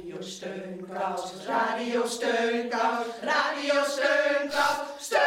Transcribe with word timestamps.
Radio 0.00 0.20
Steunkous, 0.22 1.32
Radio 1.46 2.06
Steunkous, 2.06 3.06
Radio 3.22 3.84
Steunkous, 3.84 4.76
Steunkous! 4.98 5.20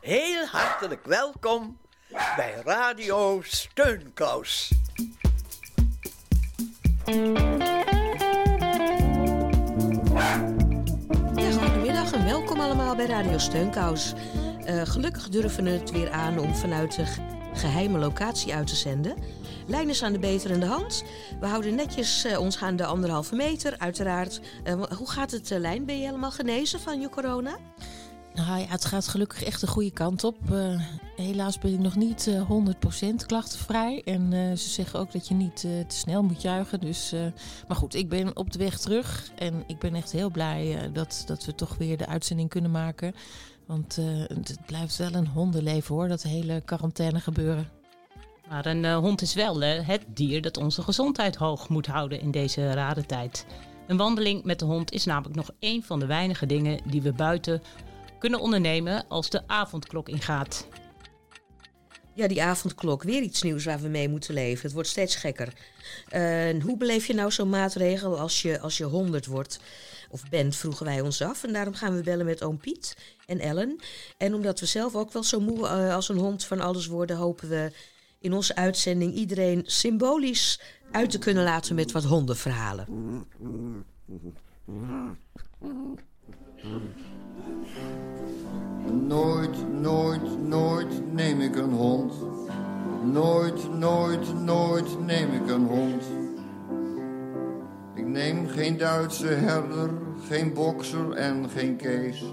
Heel 0.00 0.46
hartelijk 0.46 1.04
welkom 1.06 1.78
bij 2.36 2.54
Radio 2.64 3.40
Steunkous. 3.44 4.72
Ja, 11.34 11.50
goedemiddag 11.50 12.12
en 12.12 12.24
welkom 12.24 12.60
allemaal 12.60 12.96
bij 12.96 13.06
Radio 13.06 13.38
Steunkous. 13.38 14.12
Eh, 14.64 14.82
gelukkig 14.84 15.28
durven 15.28 15.64
we 15.64 15.70
het 15.70 15.90
weer 15.90 16.10
aan 16.10 16.38
om 16.38 16.54
vanuit 16.54 16.96
de 16.96 17.40
geheime 17.54 17.98
locatie 17.98 18.54
uit 18.54 18.66
te 18.66 18.76
zenden. 18.76 19.14
Lijn 19.66 19.88
is 19.88 20.02
aan 20.02 20.12
de 20.12 20.18
beterende 20.18 20.66
hand. 20.66 21.04
We 21.40 21.46
houden 21.46 21.74
netjes 21.74 22.24
uh, 22.24 22.38
ons 22.40 22.62
aan 22.62 22.76
de 22.76 22.84
anderhalve 22.84 23.34
meter, 23.36 23.78
uiteraard. 23.78 24.40
Uh, 24.64 24.82
hoe 24.82 25.10
gaat 25.10 25.30
het, 25.30 25.50
Lijn? 25.50 25.84
Ben 25.84 25.98
je 25.98 26.06
helemaal 26.06 26.30
genezen 26.30 26.80
van 26.80 27.00
je 27.00 27.08
corona? 27.08 27.56
Nou 28.34 28.60
ja, 28.60 28.66
het 28.66 28.84
gaat 28.84 29.08
gelukkig 29.08 29.44
echt 29.44 29.60
de 29.60 29.66
goede 29.66 29.90
kant 29.90 30.24
op. 30.24 30.36
Helaas 31.16 31.58
ben 31.58 31.72
ik 31.72 31.78
nog 31.78 31.96
niet 31.96 32.26
uh, 32.26 32.50
100% 33.12 33.26
klachtenvrij. 33.26 34.02
En 34.04 34.32
ze 34.58 34.68
zeggen 34.68 34.98
ook 34.98 35.12
dat 35.12 35.28
je 35.28 35.34
niet 35.34 35.56
te 35.60 35.84
snel 35.86 36.22
moet 36.22 36.42
juichen. 36.42 36.80
Dus, 36.80 37.14
maar 37.68 37.76
goed, 37.76 37.94
ik 37.94 38.08
ben 38.08 38.36
op 38.36 38.52
de 38.52 38.58
weg 38.58 38.78
terug. 38.78 39.30
En 39.34 39.64
ik 39.66 39.78
ben 39.78 39.94
echt 39.94 40.12
heel 40.12 40.30
blij 40.30 40.90
dat, 40.92 41.22
dat 41.26 41.44
we 41.44 41.54
toch 41.54 41.76
weer 41.76 41.96
de 41.96 42.06
uitzending 42.06 42.48
kunnen 42.48 42.70
maken. 42.70 43.14
Want 43.66 43.96
het 44.28 44.66
blijft 44.66 44.96
wel 44.96 45.14
een 45.14 45.26
hondenleven 45.26 45.94
hoor, 45.94 46.08
dat 46.08 46.22
hele 46.22 46.62
quarantaine 46.64 47.20
gebeuren. 47.20 47.70
Maar 48.48 48.66
een 48.66 48.92
hond 48.92 49.22
is 49.22 49.34
wel 49.34 49.60
het 49.62 50.02
dier 50.06 50.42
dat 50.42 50.56
onze 50.56 50.82
gezondheid 50.82 51.36
hoog 51.36 51.68
moet 51.68 51.86
houden 51.86 52.20
in 52.20 52.30
deze 52.30 52.72
rare 52.72 53.06
tijd. 53.06 53.46
Een 53.86 53.96
wandeling 53.96 54.44
met 54.44 54.58
de 54.58 54.64
hond 54.64 54.92
is 54.92 55.04
namelijk 55.04 55.34
nog 55.34 55.50
één 55.58 55.82
van 55.82 55.98
de 55.98 56.06
weinige 56.06 56.46
dingen 56.46 56.80
die 56.84 57.02
we 57.02 57.12
buiten 57.12 57.62
kunnen 58.18 58.40
ondernemen 58.40 59.04
als 59.08 59.30
de 59.30 59.42
avondklok 59.46 60.08
ingaat. 60.08 60.66
Ja, 62.14 62.28
die 62.28 62.42
avondklok. 62.42 63.02
Weer 63.02 63.22
iets 63.22 63.42
nieuws 63.42 63.64
waar 63.64 63.80
we 63.80 63.88
mee 63.88 64.08
moeten 64.08 64.34
leven. 64.34 64.62
Het 64.62 64.72
wordt 64.72 64.88
steeds 64.88 65.16
gekker. 65.16 65.52
Uh, 66.14 66.62
hoe 66.62 66.76
beleef 66.76 67.06
je 67.06 67.14
nou 67.14 67.30
zo'n 67.30 67.48
maatregel 67.48 68.18
als 68.18 68.42
je, 68.42 68.60
als 68.60 68.76
je 68.76 68.84
100 68.84 69.26
wordt? 69.26 69.60
Of 70.12 70.28
bent, 70.28 70.56
vroegen 70.56 70.86
wij 70.86 71.00
ons 71.00 71.22
af. 71.22 71.44
En 71.44 71.52
daarom 71.52 71.74
gaan 71.74 71.94
we 71.94 72.02
bellen 72.02 72.26
met 72.26 72.42
oom 72.42 72.58
Piet 72.58 72.96
en 73.26 73.38
Ellen. 73.38 73.80
En 74.16 74.34
omdat 74.34 74.60
we 74.60 74.66
zelf 74.66 74.94
ook 74.94 75.12
wel 75.12 75.22
zo 75.22 75.40
moe 75.40 75.58
uh, 75.58 75.94
als 75.94 76.08
een 76.08 76.16
hond 76.16 76.44
van 76.44 76.60
alles 76.60 76.86
worden, 76.86 77.16
hopen 77.16 77.48
we 77.48 77.72
in 78.18 78.32
onze 78.32 78.54
uitzending 78.54 79.14
iedereen 79.14 79.62
symbolisch 79.66 80.60
uit 80.90 81.10
te 81.10 81.18
kunnen 81.18 81.44
laten 81.44 81.74
met 81.74 81.92
wat 81.92 82.04
hondenverhalen. 82.04 82.86
Nooit, 89.06 89.80
nooit, 89.80 90.48
nooit 90.48 91.12
neem 91.12 91.40
ik 91.40 91.56
een 91.56 91.72
hond. 91.72 92.14
Nooit, 93.04 93.78
nooit, 93.78 94.42
nooit 94.42 95.00
neem 95.00 95.32
ik 95.32 95.50
een 95.50 95.66
hond. 95.66 96.21
Ik 98.12 98.18
neem 98.18 98.48
geen 98.48 98.78
Duitse 98.78 99.26
herder, 99.26 99.90
geen 100.28 100.52
bokser 100.52 101.12
en 101.12 101.48
geen 101.50 101.76
kees. 101.76 102.24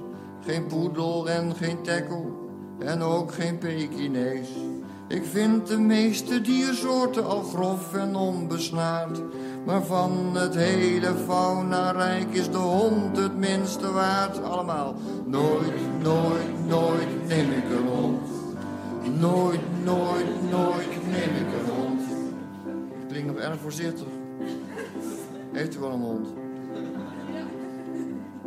Geen 0.46 0.66
poedel 0.66 1.30
en 1.30 1.56
geen 1.56 1.82
tekkel 1.82 2.50
en 2.80 3.02
ook 3.02 3.34
geen 3.34 3.58
Pekinees. 3.58 4.48
Ik 5.08 5.24
vind 5.26 5.68
de 5.68 5.78
meeste 5.78 6.42
diersoorten 6.42 7.26
al 7.26 7.44
grof 7.44 7.94
en 7.94 8.16
onbesnaard. 8.16 9.22
Maar 9.66 9.84
van 9.84 10.36
het 10.36 10.56
hele 10.56 11.14
faunarijk 11.28 12.34
is 12.34 12.52
de 12.52 12.58
hond 12.58 13.18
het 13.18 13.38
minste 13.38 13.92
waard. 13.92 14.44
Allemaal, 14.44 14.96
nooit, 15.26 16.02
nooit, 16.02 16.68
nooit 16.68 17.28
neem 17.28 17.52
ik 17.52 17.66
een 17.78 17.88
hond. 17.88 18.30
Nooit, 19.20 19.84
nooit, 19.84 20.52
nooit 20.52 21.12
neem 21.12 21.36
ik 21.36 21.54
een 21.60 21.74
hond. 21.76 22.02
Klinkt 23.08 23.28
nog 23.28 23.38
erg 23.38 23.60
voorzichtig. 23.60 24.19
Heeft 25.52 25.76
u 25.76 25.80
wel 25.80 25.92
een 25.92 26.02
hond? 26.02 26.28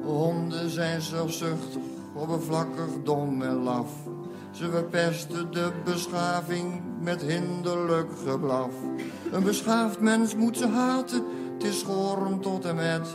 Honden 0.05 0.71
zijn 0.71 1.01
zelfzuchtig, 1.01 1.83
oppervlakkig, 2.15 2.89
dom 3.05 3.43
en 3.43 3.63
laf. 3.63 3.91
Ze 4.51 4.71
verpesten 4.71 5.51
de 5.51 5.73
beschaving 5.85 6.81
met 7.01 7.23
hinderlijk 7.23 8.11
geblaf. 8.27 8.73
Een 9.33 9.43
beschaafd 9.43 10.01
mens 10.01 10.35
moet 10.35 10.57
ze 10.57 10.69
haten, 10.69 11.23
het 11.53 11.65
is 11.65 11.79
schorend 11.79 12.43
tot 12.43 12.65
en 12.65 12.75
met. 12.75 13.09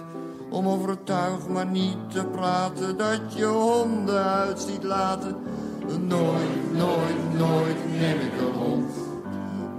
Om 0.49 0.67
over 0.67 0.89
het 0.89 1.05
tuig 1.05 1.47
maar 1.47 1.65
niet 1.65 1.97
te 2.07 2.25
praten, 2.25 2.97
dat 2.97 3.21
je 3.35 3.45
honden 3.45 4.23
uit 4.23 4.59
ziet 4.59 4.83
laten. 4.83 5.35
Nooit, 5.87 6.73
nooit, 6.73 7.37
nooit 7.37 7.99
neem 7.99 8.19
ik 8.19 8.41
een 8.41 8.53
hond. 8.53 8.91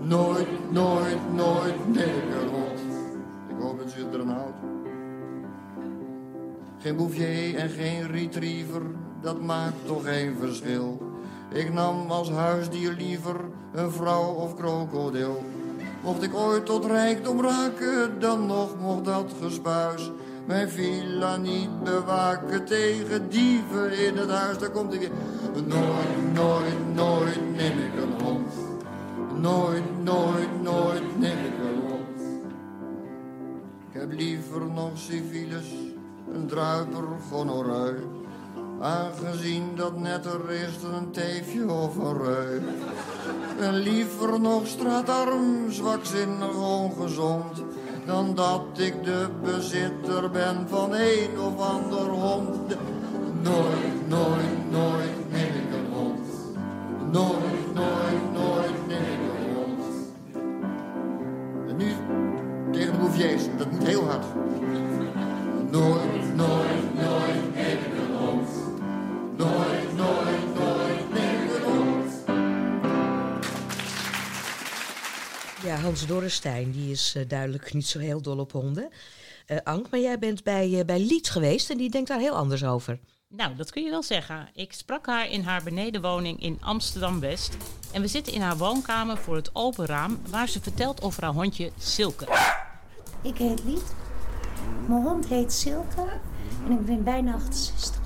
Nooit, 0.03 0.73
nooit, 0.73 1.35
nooit 1.35 1.95
neem 1.95 2.17
ik 2.17 2.35
een 2.43 2.49
hond. 2.49 2.58
Geen 6.79 6.97
bouvier 6.97 7.55
en 7.55 7.69
geen 7.69 8.11
retriever, 8.11 8.83
dat 9.21 9.41
maakt 9.41 9.87
toch 9.87 10.05
geen 10.05 10.37
verschil. 10.41 10.99
Ik 11.53 11.73
nam 11.73 12.11
als 12.11 12.31
huisdier 12.31 12.95
liever 12.99 13.37
een 13.73 13.91
vrouw 13.91 14.33
of 14.33 14.55
krokodil. 14.55 15.45
Mocht 16.03 16.23
ik 16.23 16.35
ooit 16.35 16.67
tot 16.67 16.85
rijkdom 16.85 17.41
raken, 17.41 18.21
dan 18.21 18.47
nog 18.47 18.79
mocht 18.81 19.05
dat 19.05 19.33
gespuis. 19.43 20.11
Mijn 20.47 20.69
villa 20.69 21.37
niet 21.37 21.83
bewaken 21.85 22.65
tegen 22.65 23.29
dieven 23.29 24.07
in 24.07 24.17
het 24.17 24.31
huis. 24.31 24.59
Daar 24.59 24.71
komt 24.71 24.95
ik 24.95 25.01
weer. 25.01 25.11
Nooit, 25.67 26.35
nooit, 26.35 26.95
nooit 26.95 27.41
neem 27.57 27.79
ik 27.79 28.03
een 28.03 28.25
hond. 28.25 28.53
Nooit, 29.41 30.03
nooit, 30.03 30.63
nooit 30.63 31.08
heb 34.09 34.19
liever 34.19 34.67
nog 34.75 34.91
civiles, 34.95 35.67
een 36.33 36.47
druiper 36.47 37.05
gonoreu. 37.31 37.95
Aangezien 38.81 39.77
dat 39.77 39.99
netter 39.99 40.51
is 40.51 40.81
dan 40.83 40.95
een 40.95 41.11
teefje 41.11 41.73
of 41.73 41.97
een 41.97 42.17
reu. 42.17 42.61
En 43.61 43.75
liever 43.75 44.41
nog 44.41 44.67
straatarm, 44.67 45.73
zwakzinnig, 45.73 46.57
ongezond. 46.57 47.63
Dan 48.07 48.35
dat 48.35 48.63
ik 48.77 49.05
de 49.05 49.29
bezitter 49.43 50.31
ben 50.31 50.67
van 50.69 50.93
een 50.93 51.41
of 51.41 51.59
ander 51.59 52.09
hond. 52.09 52.77
Nooit, 53.43 54.09
nooit, 54.09 54.71
nooit 54.71 55.31
neem 55.31 55.55
ik 55.55 55.73
een 55.75 55.93
hond. 55.93 56.29
Nooit, 57.13 57.47
Hans 75.88 76.06
Dorrestein, 76.06 76.71
die 76.71 76.91
is 76.91 77.15
uh, 77.16 77.28
duidelijk 77.28 77.72
niet 77.75 77.87
zo 77.87 77.99
heel 77.99 78.21
dol 78.21 78.38
op 78.38 78.53
honden. 78.53 78.88
Uh, 79.47 79.59
Ank, 79.65 79.91
maar 79.91 80.00
jij 80.00 80.19
bent 80.19 80.43
bij, 80.43 80.69
uh, 80.69 80.84
bij 80.84 81.00
Lied 81.00 81.31
geweest 81.31 81.71
en 81.71 81.76
die 81.76 81.91
denkt 81.91 82.09
daar 82.09 82.19
heel 82.19 82.37
anders 82.37 82.65
over. 82.65 82.99
Nou, 83.28 83.56
dat 83.56 83.71
kun 83.71 83.82
je 83.82 83.91
wel 83.91 84.03
zeggen. 84.03 84.48
Ik 84.54 84.72
sprak 84.72 85.06
haar 85.06 85.31
in 85.31 85.43
haar 85.43 85.62
benedenwoning 85.62 86.43
in 86.43 86.59
Amsterdam-West. 86.60 87.56
En 87.93 88.00
we 88.00 88.09
zitten 88.09 88.32
in 88.32 88.41
haar 88.41 88.56
woonkamer 88.56 89.16
voor 89.16 89.36
het 89.36 89.54
open 89.54 89.86
raam... 89.86 90.18
waar 90.30 90.48
ze 90.48 90.60
vertelt 90.60 91.03
over 91.03 91.22
haar 91.22 91.33
hondje 91.33 91.71
Silke. 91.78 92.24
Ik 93.22 93.39
heet 93.39 93.65
Lied. 93.65 93.95
Mijn 94.86 95.03
hond 95.03 95.27
heet 95.27 95.53
Silke 95.53 96.21
en 96.66 96.72
ik 96.72 96.86
ben 96.86 97.04
bijna 97.04 97.34
68. 97.34 98.01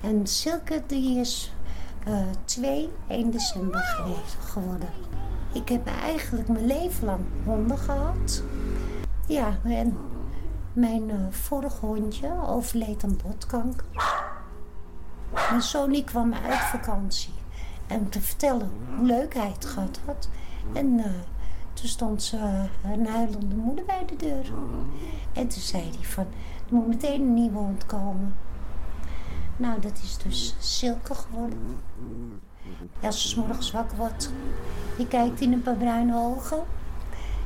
En 0.00 0.26
Silke 0.26 0.82
die 0.86 1.18
is 1.18 1.50
uh, 2.08 2.26
2, 2.44 2.88
1 3.08 3.30
december 3.30 3.80
geweest, 3.80 4.36
geworden. 4.40 4.88
Ik 5.54 5.68
heb 5.68 5.86
eigenlijk 5.86 6.48
mijn 6.48 6.66
leven 6.66 7.04
lang 7.04 7.24
honden 7.44 7.78
gehad. 7.78 8.42
Ja, 9.26 9.58
en 9.64 9.96
mijn 10.72 11.08
uh, 11.08 11.14
vorige 11.30 11.86
hondje 11.86 12.46
overleed 12.46 13.04
aan 13.04 13.18
botkanker. 13.26 13.86
Mijn 15.32 15.62
zoon 15.62 16.04
kwam 16.04 16.32
uit 16.32 16.60
vakantie. 16.60 17.32
En 17.86 18.08
te 18.08 18.20
vertellen 18.20 18.70
hoe 18.96 19.06
leuk 19.06 19.34
hij 19.34 19.50
het 19.50 19.64
gehad 19.64 20.00
had. 20.04 20.28
En 20.72 20.86
uh, 20.86 21.04
toen 21.72 21.88
stond 21.88 22.22
ze, 22.22 22.36
uh, 22.36 22.90
een 22.92 23.06
huilende 23.06 23.54
moeder 23.54 23.84
bij 23.84 24.04
de 24.06 24.16
deur. 24.16 24.52
En 25.32 25.48
toen 25.48 25.62
zei 25.62 25.82
hij 25.82 26.04
van, 26.04 26.26
er 26.68 26.74
moet 26.74 26.86
meteen 26.86 27.20
een 27.20 27.34
nieuwe 27.34 27.58
hond 27.58 27.86
komen. 27.86 28.36
Nou, 29.56 29.80
dat 29.80 30.00
is 30.02 30.18
dus 30.18 30.54
Silke 30.58 31.14
geworden. 31.14 31.78
Als 33.00 33.28
's 33.28 33.34
morgens 33.34 33.70
wakker 33.70 33.96
wordt, 33.96 34.32
Je 34.98 35.06
kijkt 35.08 35.40
in 35.40 35.52
een 35.52 35.62
paar 35.62 35.76
bruine 35.76 36.16
ogen. 36.16 36.64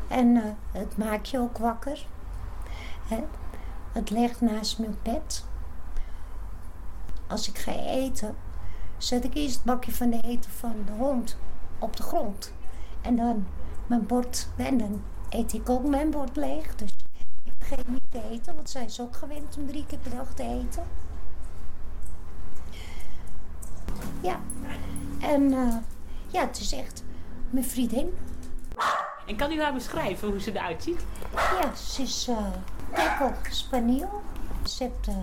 En 0.09 0.37
eh, 0.37 0.43
het 0.73 0.97
maakt 0.97 1.29
je 1.29 1.39
ook 1.39 1.59
wakker. 1.59 2.07
Hè? 3.09 3.25
Het 3.93 4.11
ligt 4.11 4.41
naast 4.41 4.79
mijn 4.79 4.97
bed. 5.03 5.45
Als 7.27 7.49
ik 7.49 7.59
ga 7.59 7.73
eten, 7.73 8.37
zet 8.97 9.25
ik 9.25 9.35
eerst 9.35 9.55
het 9.55 9.65
bakje 9.65 9.93
van 9.93 10.11
de 10.11 10.21
eten 10.21 10.51
van 10.51 10.75
de 10.87 10.93
hond 10.93 11.39
op 11.79 11.97
de 11.97 12.03
grond. 12.03 12.53
En 13.01 13.17
dan 13.17 13.47
mijn 13.87 14.07
bord. 14.07 14.49
En 14.57 15.03
eet 15.29 15.53
ik 15.53 15.69
ook 15.69 15.87
mijn 15.87 16.11
bord 16.11 16.37
leeg. 16.37 16.75
Dus 16.75 16.95
ik 17.45 17.53
vergeet 17.59 17.89
niet 17.89 18.11
te 18.11 18.23
eten, 18.31 18.55
want 18.55 18.71
zij 18.71 18.85
is 18.85 19.01
ook 19.01 19.17
gewend 19.17 19.57
om 19.57 19.67
drie 19.67 19.87
keer 19.87 19.99
per 19.99 20.11
dag 20.11 20.35
te 20.35 20.43
eten. 20.43 20.83
Ja, 24.21 24.41
en 25.21 25.53
eh, 25.53 25.77
ja, 26.27 26.41
het 26.41 26.61
is 26.61 26.73
echt 26.73 27.05
mijn 27.51 27.65
vriendin. 27.65 28.17
En 29.27 29.37
kan 29.37 29.53
u 29.53 29.63
haar 29.63 29.73
beschrijven 29.73 30.29
hoe 30.29 30.41
ze 30.41 30.53
eruit 30.53 30.83
ziet? 30.83 31.05
Ja, 31.35 31.75
ze 31.75 32.03
is 32.03 32.29
uh, 32.29 32.47
tackle 32.93 33.35
spaniel. 33.51 34.23
Ze 34.65 34.83
heeft 34.83 35.05
de 35.05 35.23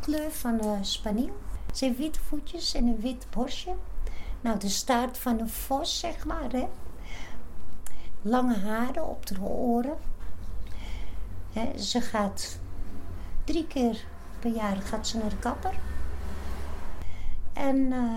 kleur 0.00 0.30
van 0.30 0.56
de 0.56 0.78
spaniel. 0.80 1.36
Ze 1.72 1.84
heeft 1.84 1.98
witte 1.98 2.20
voetjes 2.20 2.74
en 2.74 2.86
een 2.86 3.00
wit 3.00 3.26
borstje. 3.30 3.74
Nou, 4.40 4.58
de 4.58 4.68
staart 4.68 5.18
van 5.18 5.40
een 5.40 5.48
vos, 5.48 5.98
zeg 5.98 6.26
maar, 6.26 6.50
hè. 6.50 6.68
Lange 8.22 8.58
haren 8.58 9.08
op 9.08 9.26
de 9.26 9.40
oren. 9.40 9.96
Hè, 11.52 11.78
ze 11.78 12.00
gaat 12.00 12.58
drie 13.44 13.66
keer 13.66 14.04
per 14.38 14.50
jaar 14.50 14.76
gaat 14.76 15.06
ze 15.06 15.18
naar 15.18 15.28
de 15.28 15.38
kapper. 15.38 15.74
En 17.52 17.76
uh, 17.76 18.14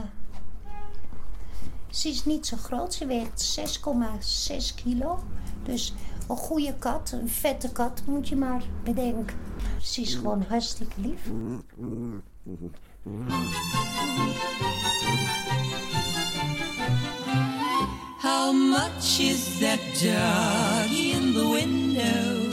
ze 1.90 2.10
is 2.10 2.26
niet 2.26 2.48
zo 2.48 2.58
groot. 2.58 2.94
Ze 2.94 3.06
weegt 3.06 3.60
6,6 3.60 4.76
kilo. 4.84 5.24
Dus 5.64 5.94
een 6.28 6.38
goede 6.38 6.76
kat, 6.80 7.12
een 7.12 7.30
vette 7.30 7.72
kat, 7.72 8.02
moet 8.06 8.28
je 8.28 8.36
maar 8.36 8.64
bedenken. 8.84 9.38
Ze 9.82 10.02
is 10.02 10.16
gewoon 10.16 10.46
hartstikke 10.50 11.02
lief. 11.02 11.22
How 18.22 18.54
much 18.54 19.20
is 19.20 19.60
that 19.60 19.80
dog 20.02 20.92
in 20.92 21.34
the 21.34 21.50
window? 21.52 22.50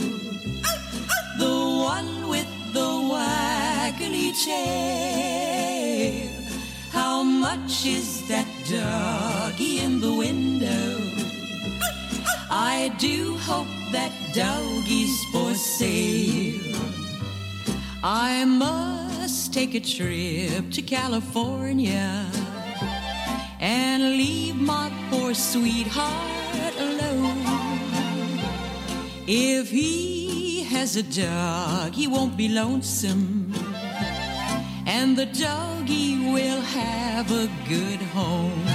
The 1.39 1.55
one 1.85 2.29
with 2.31 2.47
the 2.73 3.07
waggly 3.09 4.33
tail. 4.45 6.29
How 6.93 7.23
much 7.23 7.85
is 7.85 8.27
that 8.29 8.56
doggy 8.71 9.81
in 9.81 10.01
the 10.01 10.13
window? 10.13 10.99
I 12.51 12.93
do 12.99 13.37
hope 13.39 13.69
that 13.93 14.13
doggy's 14.33 15.25
for 15.33 15.55
sale. 15.55 16.77
I 18.03 18.45
must 18.45 19.53
take 19.53 19.75
a 19.75 19.81
trip 19.81 20.71
to 20.73 20.83
California 20.83 22.27
and 23.61 24.03
leave 24.03 24.57
my 24.57 24.91
poor 25.11 25.35
sweetheart 25.35 26.75
alone. 26.79 27.47
If 29.27 29.71
he 29.71 30.63
has 30.65 30.97
a 30.97 31.03
dog, 31.03 31.93
he 31.93 32.07
won't 32.07 32.37
be 32.37 32.49
lonesome, 32.49 33.53
and 34.87 35.17
the 35.17 35.27
doggy 35.27 36.31
will 36.33 36.61
have 36.61 37.31
a 37.33 37.49
good 37.69 38.01
home. 38.15 38.67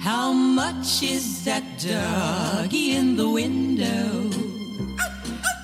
How 0.00 0.32
much 0.32 1.02
is 1.02 1.44
that 1.44 1.62
doggy 1.78 2.96
in 2.96 3.16
the 3.16 3.28
window? 3.28 4.28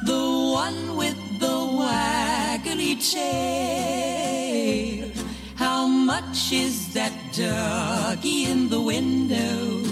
The 0.04 0.26
one 0.54 0.96
with 0.96 1.18
the 1.40 1.58
waggly 1.80 2.94
tail. 3.12 5.10
How 5.56 5.88
much 5.88 6.52
is 6.52 6.94
that 6.94 7.12
doggy 7.36 8.44
in 8.44 8.68
the 8.68 8.80
window? 8.80 9.82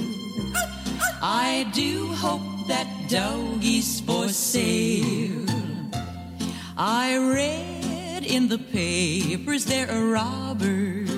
I 1.21 1.67
do 1.75 2.07
hope 2.15 2.69
that 2.69 2.87
doggy's 3.09 4.01
for 4.01 4.29
sale. 4.29 5.45
I 6.77 7.17
read 7.17 7.76
in 8.27 8.49
the 8.49 8.59
papers 8.59 9.65
there 9.65 9.91
are 9.91 10.07
robbers 10.07 11.11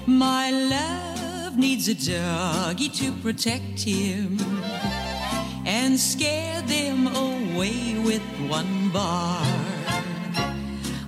My 0.06 0.50
love 0.50 1.56
needs 1.56 1.88
a 1.88 1.94
doggy 1.94 2.88
to 2.90 3.12
protect 3.22 3.80
him 3.80 4.38
and 5.64 5.98
scare 5.98 6.60
them 6.62 7.06
away 7.06 7.98
with 8.04 8.22
one 8.48 8.90
bar. 8.90 9.42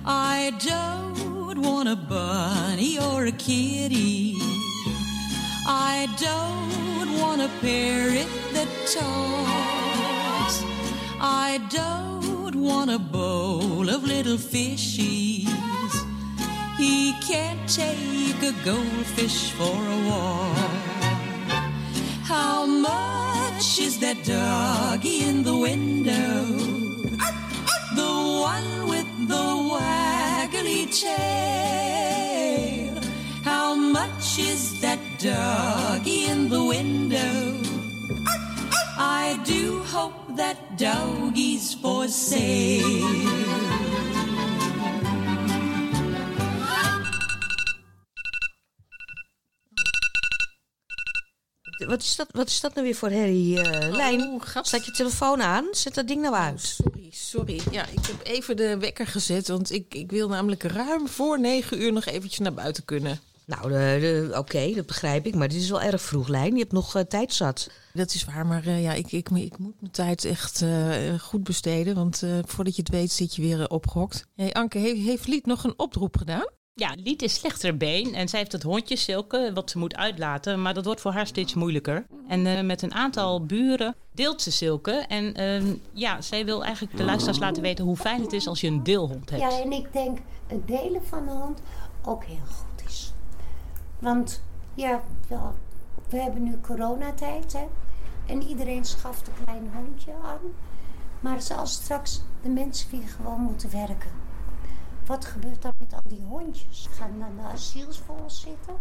I 0.05 0.51
don't 0.59 1.61
want 1.61 1.89
a 1.89 1.95
bunny 1.95 2.97
or 2.99 3.25
a 3.25 3.31
kitty. 3.31 4.56
I 5.69 6.07
don't 6.17 7.19
want 7.19 7.41
a 7.41 7.49
parrot 7.59 8.29
that 8.53 8.69
talks. 8.87 10.63
I 11.19 11.59
don't 11.69 12.55
want 12.55 12.89
a 12.89 12.99
bowl 12.99 13.89
of 13.89 14.05
little 14.05 14.37
fishies. 14.37 15.49
He 16.77 17.13
can't 17.27 17.67
take 17.67 18.41
a 18.43 18.53
goldfish 18.63 19.51
for 19.51 19.75
a 19.75 19.97
walk. 20.07 20.57
How 22.23 22.65
much 22.65 23.79
is 23.79 23.99
that 23.99 24.23
doggy 24.23 25.23
in 25.27 25.43
the 25.43 25.57
window? 25.57 26.45
The 27.95 28.13
one 28.53 28.87
with 28.87 29.27
the 29.27 29.47
waggly 29.73 30.87
tail. 31.01 31.87
How 33.43 33.75
much 33.75 34.39
is 34.39 34.79
that 34.81 34.99
doggy 35.19 36.29
in 36.29 36.49
the 36.49 36.63
window? 36.63 37.53
I 38.99 39.39
do 39.43 39.83
hope 39.83 40.35
that 40.35 40.77
doggy's 40.77 41.73
for 41.73 42.07
sale. 42.07 43.65
Wat 51.85 52.01
is 52.01 52.15
dat, 52.15 52.27
wat 52.31 52.47
is 52.47 52.61
dat 52.61 52.73
nou 52.73 52.85
weer 52.85 52.95
voor 52.95 53.09
herrie, 53.09 53.61
eh 53.61 53.95
Lijn? 53.95 54.21
Oh, 54.21 54.41
gat. 54.41 54.67
Staat 54.67 54.85
je 54.85 54.91
telefoon 54.91 55.41
aan? 55.41 55.65
Zet 55.71 55.93
dat 55.93 56.07
ding 56.07 56.21
nou 56.21 56.35
uit. 56.35 56.61
Sorry, 56.61 57.09
sorry. 57.11 57.61
Ja, 57.71 57.85
ik 57.85 58.05
heb 58.05 58.19
even 58.23 58.55
de 58.55 58.77
wekker 58.77 59.07
gezet, 59.07 59.47
want 59.47 59.71
ik, 59.71 59.93
ik 59.93 60.11
wil 60.11 60.27
namelijk 60.27 60.63
ruim 60.63 61.07
voor 61.07 61.39
negen 61.39 61.81
uur 61.81 61.93
nog 61.93 62.05
eventjes 62.05 62.39
naar 62.39 62.53
buiten 62.53 62.85
kunnen. 62.85 63.19
Nou, 63.47 63.61
de- 63.71 63.97
de- 64.31 64.37
oké, 64.37 64.71
dat 64.75 64.85
begrijp 64.85 65.25
ik. 65.25 65.35
Maar 65.35 65.47
dit 65.47 65.61
is 65.61 65.69
wel 65.69 65.81
erg 65.81 66.01
vroeg, 66.01 66.27
Lijn. 66.27 66.53
Je 66.53 66.59
hebt 66.59 66.71
nog 66.71 66.95
eh, 66.95 67.01
tijd 67.01 67.33
zat. 67.33 67.69
Dat 67.93 68.13
is 68.13 68.25
waar, 68.25 68.45
maar 68.45 68.65
eh, 68.65 68.83
ja, 68.83 68.93
ik, 68.93 69.11
ik, 69.11 69.29
ik 69.29 69.57
moet 69.57 69.79
mijn 69.79 69.91
tijd 69.91 70.25
echt 70.25 70.61
eh, 70.61 71.19
goed 71.19 71.43
besteden, 71.43 71.95
want 71.95 72.23
eh, 72.23 72.29
voordat 72.45 72.75
je 72.75 72.81
het 72.81 72.91
weet 72.91 73.11
zit 73.11 73.35
je 73.35 73.41
weer 73.41 73.59
eh, 73.59 73.65
opgehokt. 73.67 74.27
Hey, 74.35 74.53
Anke, 74.53 74.77
heeft, 74.77 75.01
heeft 75.01 75.27
Lied 75.27 75.45
nog 75.45 75.63
een 75.63 75.73
oproep 75.79 76.17
gedaan? 76.17 76.45
Ja, 76.73 76.95
Liet 77.03 77.21
is 77.21 77.33
slechter 77.33 77.77
been 77.77 78.13
en 78.15 78.27
zij 78.29 78.39
heeft 78.39 78.51
het 78.51 78.63
hondje 78.63 78.95
Silke 78.95 79.51
wat 79.53 79.69
ze 79.69 79.77
moet 79.77 79.95
uitlaten, 79.95 80.61
maar 80.61 80.73
dat 80.73 80.85
wordt 80.85 81.01
voor 81.01 81.11
haar 81.11 81.27
steeds 81.27 81.53
moeilijker. 81.53 82.05
En 82.27 82.45
eh, 82.45 82.63
met 82.63 82.81
een 82.81 82.93
aantal 82.93 83.45
buren 83.45 83.95
deelt 84.11 84.41
ze 84.41 84.51
Silke 84.51 84.91
en 84.91 85.33
ehm, 85.33 85.73
ja, 85.93 86.21
zij 86.21 86.45
wil 86.45 86.63
eigenlijk 86.63 86.97
de 86.97 87.03
luisteraars 87.03 87.39
laten 87.39 87.61
weten 87.61 87.85
hoe 87.85 87.97
fijn 87.97 88.21
het 88.21 88.33
is 88.33 88.47
als 88.47 88.61
je 88.61 88.67
een 88.67 88.83
deelhond 88.83 89.29
hebt. 89.29 89.41
Ja, 89.41 89.61
en 89.61 89.71
ik 89.71 89.93
denk 89.93 90.17
het 90.47 90.67
delen 90.67 91.01
van 91.05 91.25
de 91.25 91.31
hond 91.31 91.59
ook 92.05 92.23
heel 92.25 92.45
goed. 92.45 92.65
Want 93.99 94.43
ja, 94.73 95.01
wel, 95.27 95.53
we 96.09 96.21
hebben 96.21 96.43
nu 96.43 96.59
coronatijd, 96.61 97.53
hè. 97.53 97.67
En 98.25 98.43
iedereen 98.43 98.85
schaft 98.85 99.27
een 99.27 99.43
klein 99.43 99.71
hondje 99.73 100.13
aan. 100.23 100.39
Maar 101.19 101.43
als 101.57 101.73
straks 101.73 102.23
de 102.41 102.49
mensen 102.49 102.91
weer 102.91 103.07
gewoon 103.07 103.41
moeten 103.41 103.71
werken. 103.71 104.11
Wat 105.05 105.25
gebeurt 105.25 105.61
dan 105.61 105.71
met 105.77 105.93
al 105.93 106.01
die 106.03 106.23
hondjes? 106.27 106.87
Gaan 106.91 107.19
dan 107.19 107.35
de 107.35 107.41
asiels 107.41 107.99
voor 107.99 108.15
ons 108.23 108.41
zitten? 108.41 108.75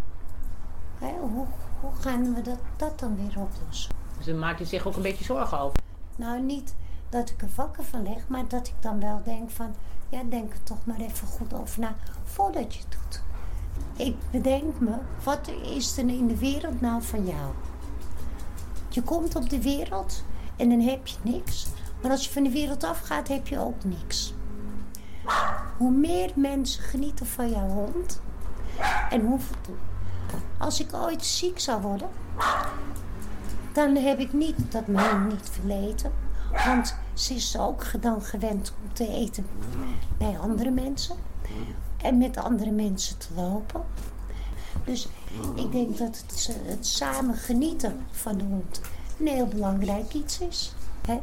Hè, 0.98 1.12
hoe, 1.20 1.46
hoe 1.80 1.94
gaan 2.00 2.34
we 2.34 2.42
dat, 2.42 2.58
dat 2.76 2.98
dan 2.98 3.16
weer 3.16 3.40
oplossen? 3.40 3.94
Ze 4.22 4.34
maakt 4.34 4.60
er 4.60 4.66
zich 4.66 4.86
ook 4.86 4.96
een 4.96 5.02
beetje 5.02 5.24
zorgen 5.24 5.58
over. 5.60 5.78
Nou, 6.16 6.40
niet 6.40 6.74
dat 7.08 7.30
ik 7.30 7.42
er 7.42 7.48
wakker 7.54 7.84
van 7.84 8.02
leg, 8.02 8.28
maar 8.28 8.48
dat 8.48 8.66
ik 8.66 8.74
dan 8.80 9.00
wel 9.00 9.22
denk 9.24 9.50
van... 9.50 9.74
Ja, 10.08 10.22
denk 10.22 10.52
er 10.52 10.62
toch 10.62 10.86
maar 10.86 11.00
even 11.00 11.26
goed 11.26 11.54
over 11.54 11.80
na 11.80 11.96
voordat 12.24 12.74
je 12.74 12.80
het 12.80 12.90
doet. 12.90 13.22
Ik 13.96 14.16
bedenk 14.30 14.80
me, 14.80 14.94
wat 15.22 15.50
is 15.74 15.98
er 15.98 16.08
in 16.08 16.26
de 16.26 16.38
wereld 16.38 16.80
nou 16.80 17.02
van 17.02 17.26
jou? 17.26 17.52
Je 18.88 19.02
komt 19.02 19.36
op 19.36 19.50
de 19.50 19.62
wereld 19.62 20.24
en 20.56 20.68
dan 20.68 20.80
heb 20.80 21.06
je 21.06 21.16
niks. 21.22 21.66
Maar 22.02 22.10
als 22.10 22.24
je 22.24 22.30
van 22.30 22.42
de 22.42 22.50
wereld 22.50 22.84
afgaat, 22.84 23.28
heb 23.28 23.48
je 23.48 23.58
ook 23.58 23.84
niks. 23.84 24.34
hoe 25.76 25.90
meer 25.90 26.32
mensen 26.34 26.82
genieten 26.82 27.26
van 27.26 27.50
jouw 27.50 27.68
hond. 27.68 28.20
En 29.10 29.26
hoe, 29.26 29.38
als 30.58 30.80
ik 30.80 30.94
ooit 30.94 31.24
ziek 31.24 31.58
zou 31.58 31.82
worden, 31.82 32.08
dan 33.72 33.96
heb 33.96 34.18
ik 34.18 34.32
niet 34.32 34.72
dat 34.72 34.86
mijn 34.86 35.26
niet 35.26 35.48
verleten. 35.50 36.12
Want 36.66 36.96
ze 37.14 37.34
is 37.34 37.58
ook 37.58 38.02
dan 38.02 38.22
gewend 38.22 38.72
om 38.82 38.92
te 38.92 39.08
eten 39.08 39.46
bij 40.18 40.38
andere 40.38 40.70
mensen. 40.70 41.16
En 42.02 42.18
met 42.18 42.36
andere 42.36 42.70
mensen 42.70 43.18
te 43.18 43.28
lopen. 43.34 43.82
Dus 44.84 45.08
ik 45.54 45.72
denk 45.72 45.98
dat 45.98 46.24
het, 46.26 46.56
het 46.62 46.86
samen 46.86 47.34
genieten 47.34 48.06
van 48.10 48.38
de 48.38 48.44
hond 48.44 48.80
een 49.18 49.26
heel 49.26 49.46
belangrijk 49.46 50.14
iets 50.14 50.40
is. 50.40 50.72
Hè? 51.06 51.20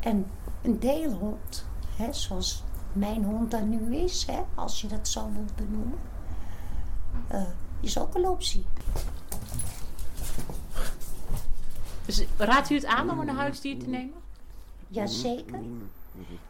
En 0.00 0.26
een 0.62 0.78
deelhond, 0.78 1.64
hè, 1.96 2.12
zoals 2.12 2.62
mijn 2.92 3.24
hond 3.24 3.50
dan 3.50 3.68
nu 3.68 3.96
is, 3.96 4.26
hè, 4.26 4.40
als 4.54 4.80
je 4.80 4.86
dat 4.86 5.08
zo 5.08 5.30
wilt 5.32 5.56
benoemen, 5.56 5.98
uh, 7.32 7.42
is 7.80 7.98
ook 7.98 8.14
een 8.14 8.28
optie. 8.28 8.64
Dus 12.06 12.24
raadt 12.36 12.70
u 12.70 12.74
het 12.74 12.86
aan 12.86 13.10
om 13.10 13.20
een 13.20 13.28
huisdier 13.28 13.78
te 13.78 13.88
nemen? 13.88 14.14
Jazeker. 14.88 15.60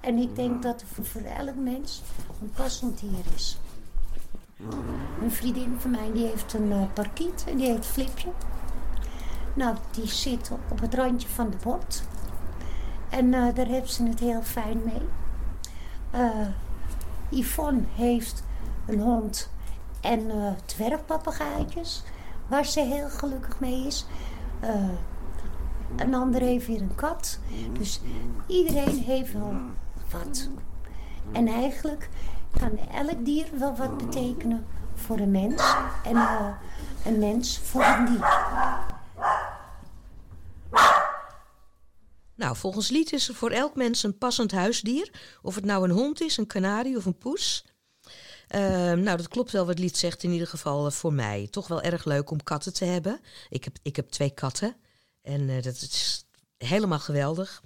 En 0.00 0.16
ik 0.16 0.36
denk 0.36 0.62
dat 0.62 0.80
er 0.80 1.04
voor 1.04 1.20
elk 1.20 1.56
mens 1.56 2.02
een 2.42 2.50
passend 2.50 3.00
dier 3.00 3.24
is. 3.34 3.58
Een 5.22 5.30
vriendin 5.30 5.76
van 5.78 5.90
mij 5.90 6.12
die 6.12 6.26
heeft 6.26 6.52
een 6.52 6.70
uh, 6.70 6.82
parkiet 6.92 7.44
en 7.48 7.56
die 7.56 7.70
heet 7.70 7.86
Flipje. 7.86 8.28
Nou, 9.54 9.76
die 9.90 10.06
zit 10.06 10.50
op 10.68 10.80
het 10.80 10.94
randje 10.94 11.28
van 11.28 11.50
de 11.50 11.56
bord. 11.62 12.02
En 13.08 13.26
uh, 13.26 13.54
daar 13.54 13.66
hebben 13.66 13.90
ze 13.90 14.04
het 14.04 14.20
heel 14.20 14.42
fijn 14.42 14.80
mee. 14.84 15.02
Uh, 16.22 16.46
Yvonne 17.28 17.82
heeft 17.94 18.42
een 18.86 19.00
hond 19.00 19.50
en 20.00 20.20
uh, 20.20 20.90
waar 22.46 22.64
ze 22.64 22.80
heel 22.80 23.08
gelukkig 23.08 23.60
mee 23.60 23.86
is. 23.86 24.06
een 25.96 26.14
ander 26.14 26.40
heeft 26.40 26.66
weer 26.66 26.80
een 26.80 26.94
kat. 26.94 27.38
Dus 27.72 28.00
iedereen 28.46 28.98
heeft 28.98 29.32
wel 29.32 29.54
wat. 30.10 30.48
En 31.32 31.48
eigenlijk 31.48 32.08
kan 32.58 32.78
elk 32.78 33.24
dier 33.24 33.46
wel 33.58 33.76
wat 33.76 33.98
betekenen 33.98 34.66
voor 34.94 35.18
een 35.18 35.30
mens. 35.30 35.74
En 36.04 36.16
een 37.04 37.18
mens 37.18 37.58
voor 37.58 37.84
een 37.84 38.06
dier. 38.06 38.54
Nou, 42.34 42.56
volgens 42.56 42.88
Lied 42.88 43.12
is 43.12 43.28
er 43.28 43.34
voor 43.34 43.50
elk 43.50 43.74
mens 43.74 44.02
een 44.02 44.18
passend 44.18 44.52
huisdier. 44.52 45.10
Of 45.42 45.54
het 45.54 45.64
nou 45.64 45.84
een 45.84 45.90
hond 45.90 46.20
is, 46.20 46.36
een 46.36 46.46
kanarie 46.46 46.96
of 46.96 47.04
een 47.04 47.18
poes. 47.18 47.64
Uh, 48.54 48.60
nou, 48.92 49.16
dat 49.16 49.28
klopt 49.28 49.50
wel 49.50 49.66
wat 49.66 49.78
Lied 49.78 49.96
zegt, 49.96 50.22
in 50.22 50.30
ieder 50.30 50.46
geval 50.46 50.86
uh, 50.86 50.92
voor 50.92 51.12
mij. 51.12 51.48
Toch 51.50 51.68
wel 51.68 51.82
erg 51.82 52.04
leuk 52.04 52.30
om 52.30 52.42
katten 52.42 52.72
te 52.72 52.84
hebben. 52.84 53.20
Ik 53.48 53.64
heb, 53.64 53.76
ik 53.82 53.96
heb 53.96 54.08
twee 54.08 54.30
katten 54.30 54.76
en 55.22 55.40
uh, 55.40 55.62
dat 55.62 55.74
is 55.74 56.24
helemaal 56.58 56.98
geweldig. 56.98 57.62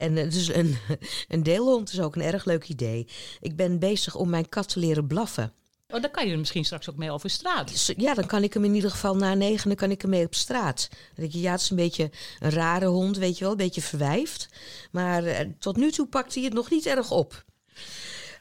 En 0.00 0.14
dus 0.14 0.54
een, 0.54 0.76
een 1.28 1.42
deelhond 1.42 1.92
is 1.92 2.00
ook 2.00 2.16
een 2.16 2.22
erg 2.22 2.44
leuk 2.44 2.68
idee. 2.68 3.06
Ik 3.40 3.56
ben 3.56 3.78
bezig 3.78 4.14
om 4.14 4.30
mijn 4.30 4.48
kat 4.48 4.68
te 4.68 4.78
leren 4.78 5.06
blaffen. 5.06 5.52
Oh, 5.88 6.00
dan 6.00 6.10
kan 6.10 6.26
je 6.26 6.32
er 6.32 6.38
misschien 6.38 6.64
straks 6.64 6.90
ook 6.90 6.96
mee 6.96 7.10
over 7.10 7.30
straat. 7.30 7.92
Ja, 7.96 8.14
dan 8.14 8.26
kan 8.26 8.42
ik 8.42 8.54
hem 8.54 8.64
in 8.64 8.74
ieder 8.74 8.90
geval 8.90 9.16
na 9.16 9.34
negen, 9.34 9.68
dan 9.68 9.76
kan 9.76 9.90
ik 9.90 10.00
hem 10.00 10.10
mee 10.10 10.24
op 10.24 10.34
straat. 10.34 10.88
Dan 10.90 10.98
denk 11.14 11.32
je, 11.32 11.40
ja, 11.40 11.52
het 11.52 11.60
is 11.60 11.70
een 11.70 11.76
beetje 11.76 12.10
een 12.38 12.50
rare 12.50 12.86
hond, 12.86 13.16
weet 13.16 13.38
je 13.38 13.44
wel, 13.44 13.50
een 13.52 13.56
beetje 13.56 13.82
verwijfd. 13.82 14.48
Maar 14.90 15.24
uh, 15.24 15.38
tot 15.58 15.76
nu 15.76 15.90
toe 15.90 16.06
pakt 16.06 16.34
hij 16.34 16.44
het 16.44 16.52
nog 16.52 16.70
niet 16.70 16.86
erg 16.86 17.10
op. 17.10 17.44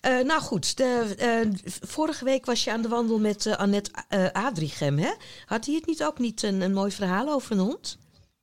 Uh, 0.08 0.20
nou 0.20 0.42
goed, 0.42 0.78
de, 0.78 1.16
uh, 1.20 1.52
vorige 1.82 2.26
week 2.26 2.46
was 2.46 2.64
je 2.64 2.72
aan 2.72 2.82
de 2.82 2.88
wandel 2.88 3.20
met 3.20 3.48
Annette 3.48 3.92
Adrichem, 4.34 4.98
hè? 4.98 5.12
Had 5.46 5.66
hij 5.66 5.76
het 5.76 5.86
niet 5.86 6.04
ook 6.04 6.20
niet 6.20 6.44
een, 6.44 6.62
een 6.62 6.74
mooi 6.74 6.92
verhaal 6.92 7.30
over 7.30 7.52
een 7.52 7.60
hond? 7.60 7.98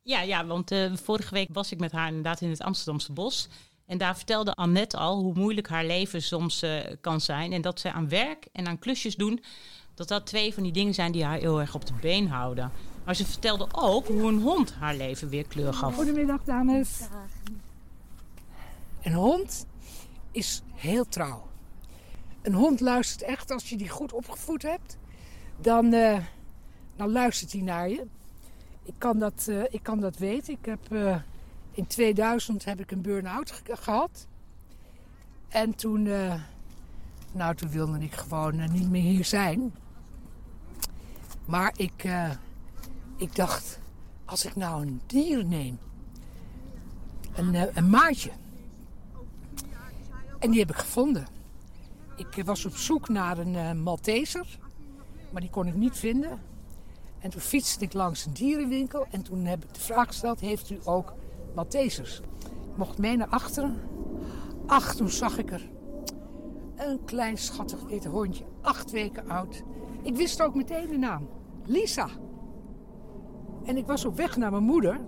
Ja, 0.06 0.20
ja 0.20 0.46
want 0.46 0.72
vorige 0.92 1.34
week 1.34 1.48
was 1.52 1.72
ik 1.72 1.78
met 1.78 1.92
haar 1.92 2.08
inderdaad 2.08 2.40
in 2.40 2.50
het 2.50 2.62
Amsterdamse 2.62 3.12
bos. 3.12 3.48
En 3.86 3.98
daar 3.98 4.16
vertelde 4.16 4.54
Annette 4.54 4.96
al 4.96 5.20
hoe 5.22 5.34
moeilijk 5.34 5.68
haar 5.68 5.84
leven 5.84 6.22
soms 6.22 6.62
uh, 6.62 6.80
kan 7.00 7.20
zijn. 7.20 7.52
En 7.52 7.62
dat 7.62 7.80
ze 7.80 7.92
aan 7.92 8.08
werk 8.08 8.46
en 8.52 8.66
aan 8.66 8.78
klusjes 8.78 9.16
doen, 9.16 9.42
dat 9.94 10.08
dat 10.08 10.26
twee 10.26 10.54
van 10.54 10.62
die 10.62 10.72
dingen 10.72 10.94
zijn 10.94 11.12
die 11.12 11.25
haar 11.25 11.38
heel 11.38 11.60
erg 11.60 11.75
op 11.75 11.86
de 11.86 11.92
been 12.00 12.28
houden. 12.28 12.72
Maar 13.04 13.14
ze 13.14 13.26
vertelde 13.26 13.66
ook 13.72 14.06
hoe 14.06 14.28
een 14.28 14.40
hond 14.40 14.75
haar 14.75 14.96
leven 14.96 15.28
weer 15.28 15.46
kleur 15.46 15.75
gaf. 15.75 15.94
Goedemiddag, 15.94 16.44
dames. 16.44 17.00
Een 19.02 19.12
hond 19.12 19.66
is 20.30 20.62
heel 20.75 21.08
trouw. 21.08 21.46
Een 22.42 22.54
hond 22.54 22.80
luistert 22.80 23.22
echt 23.22 23.50
als 23.50 23.68
je 23.68 23.76
die 23.76 23.88
goed 23.88 24.12
opgevoed 24.12 24.62
hebt. 24.62 24.98
Dan, 25.60 25.94
uh, 25.94 26.18
dan 26.96 27.12
luistert 27.12 27.52
hij 27.52 27.60
naar 27.60 27.88
je. 27.88 28.06
Ik 28.87 28.95
kan 28.99 29.19
dat, 29.19 29.47
uh, 29.49 29.62
ik 29.71 29.83
kan 29.83 30.00
dat 30.00 30.16
weten. 30.16 30.52
Ik 30.52 30.64
heb 30.64 30.95
in 31.71 31.87
2000 31.87 32.64
heb 32.64 32.81
ik 32.81 32.90
een 32.90 33.00
burn-out 33.00 33.62
gehad. 33.71 34.26
En 35.49 35.75
toen, 35.75 36.05
uh, 36.05 36.35
nou, 37.33 37.55
toen 37.55 37.71
wilde 37.71 37.99
ik 37.99 38.14
gewoon 38.14 38.73
niet 38.73 38.90
meer 38.90 39.02
hier 39.02 39.25
zijn. 39.25 39.75
Maar 41.45 41.73
ik, 41.76 42.09
ik 43.16 43.35
dacht, 43.35 43.78
als 44.25 44.45
ik 44.45 44.57
nou 44.57 44.87
een 44.87 45.00
dier 45.07 45.45
neem, 45.45 45.78
een, 47.35 47.76
een 47.76 47.90
maatje. 47.90 48.31
En 50.38 50.50
die 50.50 50.61
heb 50.61 50.71
ik 50.71 50.76
gevonden. 50.76 51.26
Ik 52.16 52.45
was 52.45 52.64
op 52.64 52.76
zoek 52.76 53.09
naar 53.09 53.38
een 53.38 53.83
Malteser, 53.83 54.59
maar 55.31 55.40
die 55.40 55.50
kon 55.50 55.66
ik 55.66 55.75
niet 55.75 55.97
vinden. 55.97 56.40
En 57.26 57.33
toen 57.33 57.40
fietste 57.40 57.85
ik 57.85 57.92
langs 57.92 58.25
een 58.25 58.33
dierenwinkel 58.33 59.06
en 59.11 59.23
toen 59.23 59.45
heb 59.45 59.64
ik 59.64 59.75
de 59.75 59.80
vraag 59.80 60.06
gesteld: 60.06 60.40
Heeft 60.40 60.71
u 60.71 60.78
ook 60.85 61.14
Maltesers. 61.54 62.21
Ik 62.40 62.76
mocht 62.76 62.99
mee 62.99 63.16
naar 63.16 63.28
achteren. 63.28 63.76
Ach, 64.66 64.95
toen 64.95 65.09
zag 65.09 65.38
ik 65.38 65.52
er 65.52 65.71
een 66.76 67.04
klein 67.04 67.38
schattig 67.38 67.83
wit 67.83 68.04
hondje, 68.04 68.45
acht 68.61 68.90
weken 68.90 69.28
oud. 69.28 69.62
Ik 70.02 70.16
wist 70.16 70.42
ook 70.42 70.54
meteen 70.54 70.88
de 70.88 70.97
naam. 70.97 71.28
Lisa. 71.64 72.09
En 73.64 73.76
ik 73.76 73.87
was 73.87 74.04
op 74.04 74.16
weg 74.16 74.37
naar 74.37 74.50
mijn 74.50 74.62
moeder. 74.62 75.00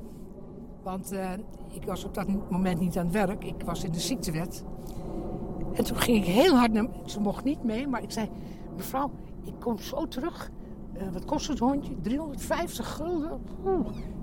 Want 0.82 1.12
uh, 1.12 1.32
ik 1.68 1.84
was 1.84 2.04
op 2.04 2.14
dat 2.14 2.50
moment 2.50 2.80
niet 2.80 2.98
aan 2.98 3.04
het 3.04 3.14
werk. 3.14 3.44
Ik 3.44 3.62
was 3.64 3.84
in 3.84 3.92
de 3.92 4.00
ziektewet. 4.00 4.64
En 5.74 5.84
toen 5.84 5.96
ging 5.96 6.16
ik 6.16 6.24
heel 6.24 6.56
hard 6.56 6.72
naar... 6.72 6.88
Ze 7.04 7.20
mocht 7.20 7.44
niet 7.44 7.64
mee, 7.64 7.86
maar 7.86 8.02
ik 8.02 8.10
zei... 8.10 8.30
Mevrouw, 8.76 9.10
ik 9.44 9.54
kom 9.60 9.78
zo 9.78 10.08
terug. 10.08 10.50
Uh, 11.00 11.12
wat 11.12 11.24
kost 11.24 11.48
het 11.48 11.58
hondje? 11.58 12.00
350 12.00 12.94
gulden? 12.94 13.40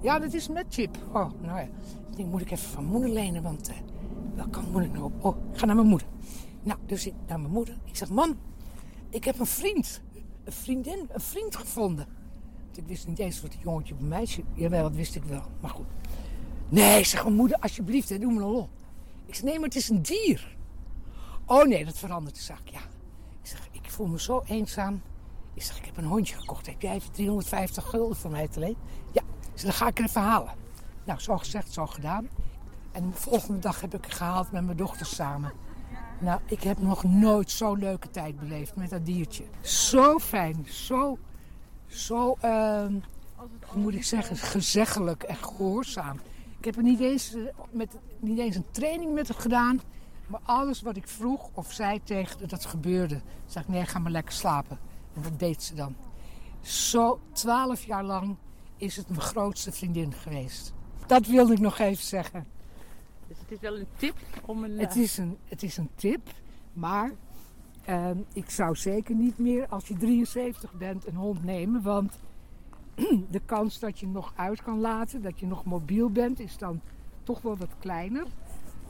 Ja, 0.01 0.19
dat 0.19 0.33
is 0.33 0.47
met 0.47 0.65
chip. 0.69 0.97
Oh, 1.07 1.29
nou 1.41 1.59
ja. 1.59 1.67
Ik 2.09 2.15
denk, 2.15 2.29
moet 2.29 2.41
ik 2.41 2.51
even 2.51 2.69
van 2.69 2.85
moeder 2.85 3.09
lenen, 3.09 3.43
want 3.43 3.71
uh, 4.35 4.43
kan 4.49 4.63
moeder 4.71 4.89
nou 4.89 5.03
op? 5.03 5.25
Oh, 5.25 5.35
ik 5.51 5.59
ga 5.59 5.65
naar 5.65 5.75
mijn 5.75 5.87
moeder. 5.87 6.07
Nou, 6.63 6.79
dus 6.85 7.07
ik 7.07 7.13
naar 7.27 7.39
mijn 7.39 7.51
moeder. 7.53 7.77
Ik 7.83 7.95
zeg, 7.95 8.09
man, 8.09 8.37
ik 9.09 9.23
heb 9.23 9.39
een 9.39 9.45
vriend, 9.45 10.01
een 10.43 10.51
vriendin, 10.51 11.09
een 11.11 11.21
vriend 11.21 11.55
gevonden. 11.55 12.07
Want 12.65 12.77
ik 12.77 12.87
wist 12.87 13.07
niet 13.07 13.19
eens 13.19 13.41
wat 13.41 13.53
een 13.53 13.59
jongetje 13.63 13.93
of 13.93 13.99
een 13.99 14.07
meisje. 14.07 14.43
Jawel, 14.53 14.83
dat 14.83 14.95
wist 14.95 15.15
ik 15.15 15.23
wel, 15.23 15.43
maar 15.61 15.69
goed. 15.69 15.85
Nee, 16.69 17.03
zeg 17.03 17.23
mijn 17.23 17.35
moeder, 17.35 17.57
alsjeblieft, 17.57 18.21
doe 18.21 18.33
me 18.33 18.41
een 18.41 18.49
lol. 18.49 18.69
Ik 19.25 19.35
zeg, 19.35 19.43
nee, 19.43 19.55
maar 19.55 19.67
het 19.67 19.75
is 19.75 19.89
een 19.89 20.01
dier. 20.01 20.55
Oh 21.45 21.65
nee, 21.65 21.85
dat 21.85 21.97
verandert 21.97 22.35
de 22.35 22.41
zaak, 22.41 22.67
ja. 22.67 22.79
Ik 23.41 23.49
zeg, 23.49 23.67
ik 23.71 23.89
voel 23.89 24.07
me 24.07 24.19
zo 24.19 24.43
eenzaam. 24.47 25.01
Ik 25.55 25.61
zeg, 25.61 25.77
ik 25.77 25.85
heb 25.85 25.97
een 25.97 26.05
hondje 26.05 26.35
gekocht. 26.35 26.65
Heb 26.65 26.81
jij 26.81 26.93
even 26.93 27.11
350 27.11 27.85
gulden 27.89 28.17
voor 28.17 28.31
mij 28.31 28.47
te 28.47 28.59
leen? 28.59 28.75
Ja, 29.11 29.21
dan 29.63 29.73
ga 29.73 29.87
ik 29.87 29.97
er 29.97 30.05
even 30.05 30.21
halen. 30.21 30.53
Nou, 31.03 31.19
zo 31.19 31.37
gezegd, 31.37 31.73
zo 31.73 31.85
gedaan. 31.85 32.27
En 32.91 33.09
de 33.09 33.15
volgende 33.15 33.59
dag 33.59 33.81
heb 33.81 33.93
ik 33.93 34.11
gehaald 34.11 34.51
met 34.51 34.65
mijn 34.65 34.77
dochters 34.77 35.15
samen. 35.15 35.51
Nou, 36.19 36.39
ik 36.45 36.63
heb 36.63 36.81
nog 36.81 37.03
nooit 37.03 37.51
zo'n 37.51 37.79
leuke 37.79 38.09
tijd 38.09 38.39
beleefd 38.39 38.75
met 38.75 38.89
dat 38.89 39.05
diertje. 39.05 39.43
Zo 39.61 40.19
fijn, 40.19 40.65
zo, 40.69 41.17
zo, 41.87 42.37
uh, 42.45 42.85
hoe 43.65 43.81
moet 43.81 43.93
ik 43.93 44.03
zeggen, 44.03 44.37
gezeggelijk 44.37 45.23
en 45.23 45.35
gehoorzaam. 45.35 46.19
Ik 46.59 46.65
heb 46.65 46.75
er 46.75 46.83
niet 46.83 46.99
eens, 46.99 47.33
eh, 47.33 47.41
met, 47.71 47.97
niet 48.19 48.39
eens 48.39 48.55
een 48.55 48.71
training 48.71 49.13
met 49.13 49.27
hem 49.27 49.37
gedaan. 49.37 49.81
Maar 50.27 50.39
alles 50.43 50.81
wat 50.81 50.97
ik 50.97 51.07
vroeg 51.07 51.49
of 51.53 51.71
zei 51.71 52.03
tegen 52.03 52.47
dat 52.47 52.65
gebeurde. 52.65 53.21
Zeg 53.45 53.63
ik, 53.63 53.69
nee, 53.69 53.85
ga 53.85 53.99
maar 53.99 54.11
lekker 54.11 54.33
slapen. 54.33 54.79
En 55.15 55.21
dat 55.21 55.39
deed 55.39 55.63
ze 55.63 55.75
dan. 55.75 55.95
Zo 56.61 57.19
twaalf 57.31 57.83
jaar 57.83 58.03
lang 58.03 58.35
is 58.77 58.95
het 58.95 59.09
mijn 59.09 59.21
grootste 59.21 59.71
vriendin 59.71 60.13
geweest. 60.13 60.73
Dat 61.07 61.27
wilde 61.27 61.53
ik 61.53 61.59
nog 61.59 61.77
even 61.77 62.03
zeggen. 62.03 62.45
Dus 63.27 63.37
het 63.39 63.51
is 63.51 63.59
wel 63.59 63.77
een 63.77 63.87
tip 63.97 64.15
om 64.45 64.63
een... 64.63 64.79
Het 64.79 64.95
is 64.95 65.17
een, 65.17 65.37
het 65.47 65.63
is 65.63 65.77
een 65.77 65.89
tip, 65.95 66.29
maar 66.73 67.11
uh, 67.89 68.09
ik 68.33 68.49
zou 68.49 68.75
zeker 68.75 69.15
niet 69.15 69.37
meer 69.37 69.67
als 69.67 69.87
je 69.87 69.97
73 69.97 70.73
bent 70.73 71.07
een 71.07 71.15
hond 71.15 71.43
nemen. 71.43 71.81
Want 71.81 72.19
de 73.29 73.41
kans 73.45 73.79
dat 73.79 73.99
je 73.99 74.07
nog 74.07 74.33
uit 74.35 74.63
kan 74.63 74.79
laten, 74.79 75.21
dat 75.21 75.39
je 75.39 75.45
nog 75.45 75.65
mobiel 75.65 76.09
bent, 76.09 76.39
is 76.39 76.57
dan 76.57 76.81
toch 77.23 77.41
wel 77.41 77.57
wat 77.57 77.75
kleiner. 77.79 78.25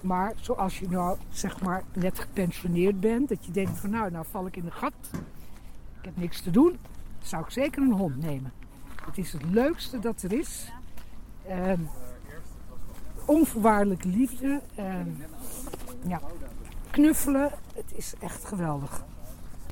Maar 0.02 0.34
zoals 0.42 0.80
je 0.80 0.90
nou 0.90 1.18
zeg 1.30 1.62
maar 1.62 1.84
net 1.94 2.20
gepensioneerd 2.20 3.00
bent, 3.00 3.30
dat 3.30 3.46
je 3.46 3.52
denkt 3.52 3.80
van 3.80 3.90
nou, 3.90 4.12
nou 4.12 4.26
val 4.30 4.48
ik 4.48 4.56
in 4.56 4.66
de 4.66 4.72
gat. 4.72 4.94
Ik 6.06 6.12
heb 6.12 6.24
niks 6.24 6.42
te 6.42 6.52
doen. 6.52 6.80
Zou 7.22 7.44
ik 7.44 7.50
zeker 7.50 7.82
een 7.82 7.92
hond 7.92 8.18
nemen. 8.18 8.54
Het 9.06 9.18
is 9.18 9.34
het 9.34 9.44
leukste 9.44 10.00
dat 10.00 10.22
er 10.22 10.34
is. 10.34 10.72
Ehm, 11.48 11.82
onvoorwaardelijke 13.26 14.08
liefde. 14.08 14.62
Ehm, 14.76 15.10
ja, 16.08 16.22
knuffelen. 16.92 17.52
Het 17.76 17.94
is 17.96 18.14
echt 18.20 18.46
geweldig. 18.46 19.04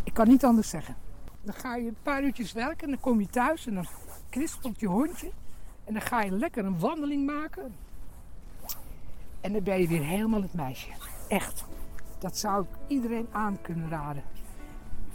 Ik 0.03 0.13
kan 0.13 0.27
niet 0.27 0.45
anders 0.45 0.69
zeggen. 0.69 0.95
Dan 1.41 1.53
ga 1.53 1.75
je 1.75 1.87
een 1.87 1.97
paar 2.03 2.23
uurtjes 2.23 2.51
werken 2.51 2.83
en 2.83 2.89
dan 2.89 2.99
kom 2.99 3.19
je 3.19 3.27
thuis 3.27 3.67
en 3.67 3.73
dan 3.73 3.87
knispelt 4.29 4.79
je 4.79 4.87
hondje. 4.87 5.31
En 5.83 5.93
dan 5.93 6.01
ga 6.01 6.21
je 6.21 6.31
lekker 6.31 6.65
een 6.65 6.79
wandeling 6.79 7.25
maken. 7.25 7.75
En 9.41 9.53
dan 9.53 9.63
ben 9.63 9.79
je 9.79 9.87
weer 9.87 10.03
helemaal 10.03 10.41
het 10.41 10.53
meisje. 10.53 10.89
Echt. 11.27 11.65
Dat 12.19 12.37
zou 12.37 12.63
ik 12.63 12.69
iedereen 12.87 13.27
aan 13.31 13.61
kunnen 13.61 13.89
raden. 13.89 14.23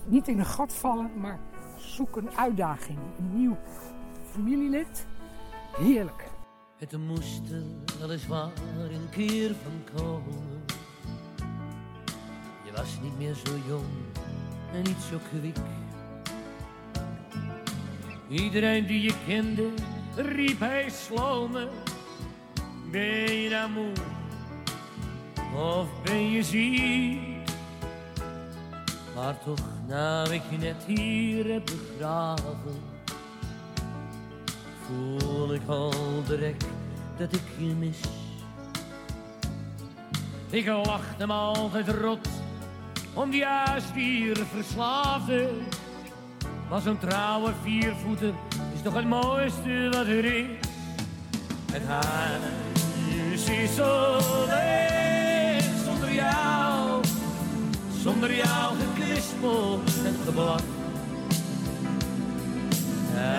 Niet 0.08 0.28
in 0.28 0.38
een 0.38 0.46
gat 0.46 0.72
vallen, 0.72 1.10
maar 1.20 1.38
zoek 1.76 2.16
een 2.16 2.30
uitdaging. 2.36 2.98
Een 3.18 3.38
nieuw 3.38 3.56
familielid. 4.30 5.06
Heerlijk. 5.76 6.30
Het 6.76 6.98
moest 6.98 7.50
er 7.50 7.62
weliswaar 8.00 8.50
een 8.76 9.08
keer 9.10 9.54
van 9.62 9.94
komen. 9.94 10.64
Je 12.64 12.72
was 12.76 12.98
niet 13.02 13.18
meer 13.18 13.34
zo 13.34 13.52
jong 13.66 13.84
en 14.72 14.82
niet 14.82 15.00
zo 15.10 15.18
kwik. 15.30 15.56
Iedereen 18.28 18.86
die 18.86 19.02
je 19.02 19.14
kende 19.26 19.68
riep 20.16 20.60
hij 20.60 20.90
slome. 20.90 21.68
Ben 22.90 23.32
je 23.32 23.50
nou 23.50 23.70
moe 23.70 23.92
of 25.54 26.02
ben 26.02 26.30
je 26.30 26.42
ziek? 26.42 27.37
Maar 29.18 29.38
toch, 29.44 29.66
nou 29.86 30.32
ik 30.32 30.42
je 30.50 30.56
net 30.56 30.84
hier 30.86 31.52
heb 31.52 31.64
begraven, 31.64 32.82
voel 34.86 35.54
ik 35.54 35.60
al 35.66 35.92
direct 36.26 36.64
dat 37.16 37.32
ik 37.32 37.42
je 37.58 37.64
mis. 37.64 38.00
Ik 40.50 40.66
lachte 40.66 41.26
me 41.26 41.32
altijd 41.32 41.88
rot 41.88 42.28
om 43.14 43.30
die 43.30 43.44
verslaafde. 44.54 45.50
Maar 46.70 46.80
zo'n 46.80 46.98
trouwe 46.98 47.52
viervoeter 47.62 48.32
is 48.74 48.82
toch 48.82 48.94
het 48.94 49.06
mooiste 49.06 49.88
wat 49.90 50.06
er 50.06 50.24
is. 50.24 50.46
Het 51.72 51.86
huis 51.86 53.48
is 53.48 53.74
zo 53.74 54.10
leeg 54.46 55.64
zonder 55.84 56.12
jou, 56.12 57.04
zonder 58.02 58.34
jou 58.34 58.87
gekwispel 59.38 59.80
en 60.04 60.16
geblak. 60.24 60.60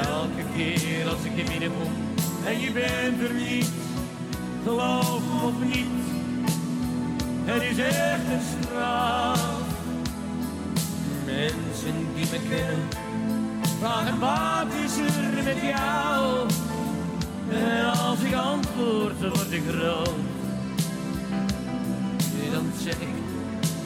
Elke 0.04 0.44
keer 0.56 1.10
als 1.10 1.24
ik 1.24 1.36
je 1.36 1.44
binnenkom 1.44 1.92
en 2.46 2.60
je 2.60 2.72
bent 2.72 3.22
er 3.22 3.34
niet, 3.34 3.72
geloof 4.64 5.22
of 5.44 5.54
niet, 5.74 5.88
het 7.46 7.62
is 7.62 7.78
echt 7.78 8.26
een 8.32 8.64
straf. 8.64 9.58
Mensen 11.26 12.08
die 12.16 12.26
me 12.32 12.40
kennen, 12.50 12.88
vragen 13.80 14.20
wat 14.20 14.74
is 14.86 14.98
er 14.98 15.44
met 15.44 15.62
jou? 15.62 16.48
En 17.50 17.92
als 17.92 18.20
ik 18.20 18.34
antwoord, 18.34 19.20
word 19.20 19.52
ik 19.52 19.64
rood. 19.82 20.10
Dan 22.52 22.72
zeg 22.78 22.94
ik, 22.94 23.19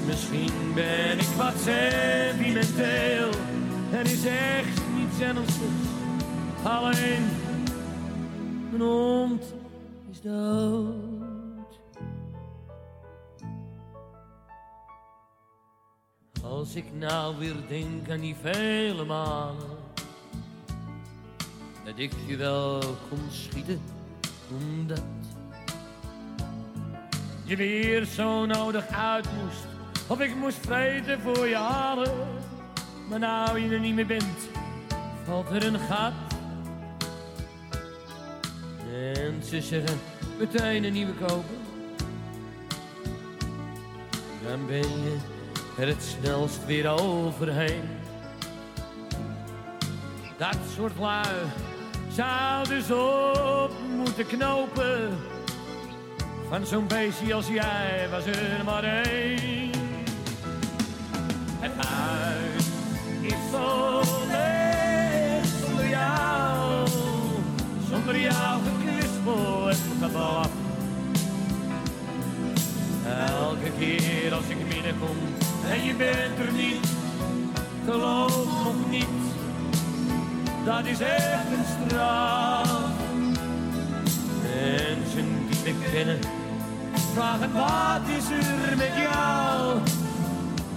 misschien 0.06 0.74
ben 0.74 1.20
ik 1.20 1.28
wat 1.38 1.54
sentimenteel. 1.58 3.30
Er 3.92 4.06
is 4.06 4.26
echt 4.26 4.82
niets 4.96 5.20
ernstigs, 5.20 5.88
alleen 6.64 7.30
mijn 8.70 8.82
hond 8.82 9.44
is 10.12 10.22
dood. 10.22 11.02
Als 16.44 16.76
ik 16.76 16.86
nou 16.94 17.38
weer 17.38 17.56
denk 17.68 18.10
aan 18.10 18.20
die 18.20 18.36
vele 18.42 19.06
malen 19.06 19.78
dat 21.86 21.94
ik 21.98 22.12
je 22.28 22.38
wel 22.38 22.80
kon 23.10 23.20
schieten, 23.32 23.82
omdat 24.50 25.02
je 27.44 27.56
weer 27.56 28.06
zo 28.06 28.46
nodig 28.46 28.88
uit 28.88 29.26
moest, 29.26 29.73
of 30.14 30.20
ik 30.20 30.36
moest 30.36 30.58
vreten 30.66 31.22
voor 31.22 31.48
je 31.48 31.56
halen. 31.56 32.12
Maar 33.10 33.20
nou 33.20 33.60
je 33.60 33.70
er 33.70 33.80
niet 33.80 33.96
meer 33.96 34.06
bent, 34.06 34.50
valt 35.26 35.50
er 35.50 35.66
een 35.66 35.80
gat. 35.80 36.14
En 38.94 39.44
ze 39.44 39.62
zeggen, 39.62 40.00
meteen 40.40 40.84
een 40.84 40.94
nieuwe 40.94 41.14
kopen. 41.14 41.58
Dan 44.48 44.66
ben 44.68 44.78
je 44.78 45.18
er 45.78 45.88
het 45.88 46.04
snelst 46.04 46.66
weer 46.66 46.88
overheen. 46.90 47.84
Dat 50.38 50.58
soort 50.76 51.00
lui 51.00 51.36
zou 52.12 52.68
dus 52.68 52.92
op 52.92 53.72
moeten 53.98 54.28
knopen. 54.28 55.18
Van 56.50 56.66
zo'n 56.66 56.88
beestje 56.88 57.34
als 57.34 57.48
jij 57.48 58.08
was 58.12 58.26
er 58.26 58.64
maar 58.66 58.84
één. 58.84 59.63
Zonder 68.14 68.32
jou 68.32 68.62
gekwispel 68.64 69.70
en 69.70 69.76
geblaf. 70.02 70.50
Elke 73.28 73.72
keer 73.80 74.34
als 74.34 74.46
ik 74.48 74.70
binnenkom 74.70 75.18
en 75.70 75.84
je 75.84 75.96
bent 75.96 76.40
er 76.40 76.54
niet, 76.54 76.88
geloof 77.86 78.46
nog 78.64 78.90
niet 78.90 79.22
dat 80.66 80.86
is 80.86 81.00
echt 81.00 81.52
een 81.52 81.88
straf. 81.88 82.82
Mensen 84.42 85.48
die 85.50 85.74
me 85.74 85.90
kennen, 85.92 86.20
vragen 87.14 87.54
wat 87.54 88.18
is 88.18 88.30
er 88.30 88.78
met 88.78 88.92
jou? 88.96 89.78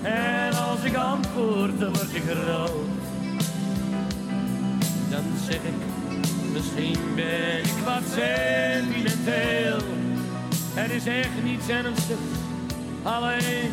En 0.02 0.54
als 0.54 0.82
ik 0.82 0.96
antwoord, 0.96 1.80
dan 1.80 1.92
word 1.92 2.14
ik 2.14 2.22
rood. 2.46 2.88
Dan 5.10 5.24
zeg 5.46 5.56
ik, 5.56 5.85
misschien 6.56 7.14
ben 7.14 7.58
ik 7.58 7.84
wat 7.84 8.02
sentimenteel. 8.02 9.80
Er 10.76 10.90
is 10.90 11.06
echt 11.06 11.42
niets 11.42 11.68
ernstigs, 11.68 12.20
alleen 13.02 13.72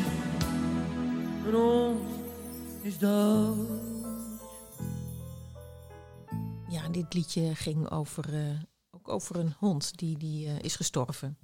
mijn 1.42 1.54
hond 1.54 2.02
is 2.82 2.98
dood. 2.98 3.58
Ja, 6.70 6.90
dit 6.90 7.14
liedje 7.14 7.56
ging 7.56 7.90
over, 7.90 8.34
uh, 8.34 8.60
ook 8.92 9.10
over 9.10 9.36
een 9.36 9.54
hond 9.58 9.98
die, 9.98 10.18
die 10.18 10.48
uh, 10.48 10.60
is 10.60 10.76
gestorven. 10.76 11.38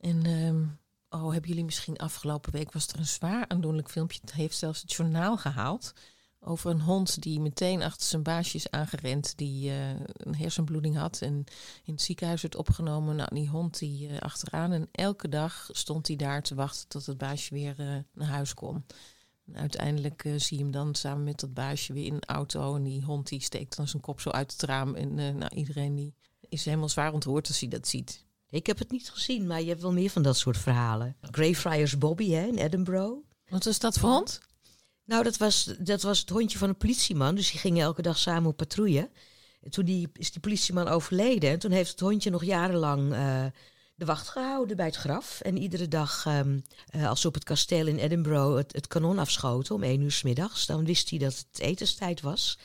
En 0.00 0.26
um, 0.26 0.78
oh, 1.08 1.32
hebben 1.32 1.48
jullie 1.48 1.64
misschien 1.64 1.96
afgelopen 1.96 2.52
week 2.52 2.72
was 2.72 2.86
er 2.88 2.98
een 2.98 3.06
zwaar 3.06 3.48
aandoenlijk 3.48 3.90
filmpje. 3.90 4.20
Het 4.20 4.32
heeft 4.32 4.56
zelfs 4.56 4.80
het 4.80 4.92
journaal 4.92 5.36
gehaald. 5.36 5.92
Over 6.48 6.70
een 6.70 6.80
hond 6.80 7.22
die 7.22 7.40
meteen 7.40 7.82
achter 7.82 8.06
zijn 8.06 8.22
baasje 8.22 8.56
is 8.56 8.70
aangerend. 8.70 9.36
Die 9.36 9.70
uh, 9.70 9.90
een 10.16 10.36
hersenbloeding 10.36 10.96
had 10.96 11.20
en 11.20 11.44
in 11.84 11.92
het 11.92 12.02
ziekenhuis 12.02 12.42
werd 12.42 12.56
opgenomen. 12.56 13.16
Nou, 13.16 13.34
die 13.34 13.48
hond 13.48 13.78
die 13.78 14.20
achteraan. 14.20 14.72
En 14.72 14.88
elke 14.92 15.28
dag 15.28 15.68
stond 15.72 16.06
hij 16.06 16.16
daar 16.16 16.42
te 16.42 16.54
wachten 16.54 16.88
tot 16.88 17.06
het 17.06 17.18
baasje 17.18 17.54
weer 17.54 18.04
naar 18.12 18.28
huis 18.28 18.54
kon 18.54 18.84
uiteindelijk 19.52 20.22
zie 20.36 20.56
je 20.56 20.62
hem 20.62 20.72
dan 20.72 20.94
samen 20.94 21.24
met 21.24 21.40
dat 21.40 21.54
baasje 21.54 21.92
weer 21.92 22.06
in 22.06 22.14
een 22.14 22.24
auto. 22.24 22.76
En 22.76 22.82
die 22.82 23.04
hond 23.04 23.28
die 23.28 23.42
steekt 23.42 23.76
dan 23.76 23.88
zijn 23.88 24.02
kop 24.02 24.20
zo 24.20 24.30
uit 24.30 24.52
het 24.52 24.62
raam. 24.62 24.94
En 24.94 25.14
nou, 25.14 25.54
iedereen 25.54 25.94
die 25.94 26.14
is 26.48 26.64
helemaal 26.64 26.88
zwaar 26.88 27.12
ontroerd 27.12 27.48
als 27.48 27.60
hij 27.60 27.68
dat 27.68 27.88
ziet. 27.88 28.24
Ik 28.50 28.66
heb 28.66 28.78
het 28.78 28.90
niet 28.90 29.10
gezien, 29.10 29.46
maar 29.46 29.60
je 29.60 29.68
hebt 29.68 29.82
wel 29.82 29.92
meer 29.92 30.10
van 30.10 30.22
dat 30.22 30.36
soort 30.36 30.56
verhalen. 30.56 31.16
Greyfriars 31.20 31.98
Bobby 31.98 32.30
hè, 32.30 32.46
in 32.46 32.58
Edinburgh. 32.58 33.16
Wat 33.48 33.64
was 33.64 33.78
dat 33.78 33.98
voor 33.98 34.10
hond? 34.10 34.40
Nou, 35.08 35.22
dat 35.22 35.36
was, 35.36 35.74
dat 35.78 36.02
was 36.02 36.20
het 36.20 36.28
hondje 36.28 36.58
van 36.58 36.68
een 36.68 36.76
politieman. 36.76 37.34
Dus 37.34 37.50
die 37.50 37.60
gingen 37.60 37.82
elke 37.82 38.02
dag 38.02 38.18
samen 38.18 38.50
op 38.50 38.56
patrouille. 38.56 39.10
En 39.62 39.70
toen 39.70 39.84
die, 39.84 40.08
is 40.12 40.30
die 40.30 40.40
politieman 40.40 40.88
overleden. 40.88 41.50
En 41.50 41.58
toen 41.58 41.70
heeft 41.70 41.90
het 41.90 42.00
hondje 42.00 42.30
nog 42.30 42.44
jarenlang... 42.44 43.12
Uh, 43.12 43.44
de 43.94 44.04
wacht 44.04 44.28
gehouden 44.28 44.76
bij 44.76 44.86
het 44.86 44.96
graf. 44.96 45.40
En 45.40 45.56
iedere 45.56 45.88
dag, 45.88 46.24
um, 46.26 46.62
uh, 46.96 47.08
als 47.08 47.20
ze 47.20 47.28
op 47.28 47.34
het 47.34 47.44
kasteel 47.44 47.86
in 47.86 47.98
Edinburgh 47.98 48.56
het, 48.56 48.72
het, 48.72 48.86
kanon 48.86 49.18
afschoten 49.18 49.74
om 49.74 49.82
één 49.82 50.00
uur 50.00 50.12
s 50.12 50.22
middags, 50.22 50.66
dan 50.66 50.84
wist 50.84 51.10
hij 51.10 51.18
dat 51.18 51.44
het 51.50 51.60
etenstijd 51.60 52.20
was. 52.20 52.58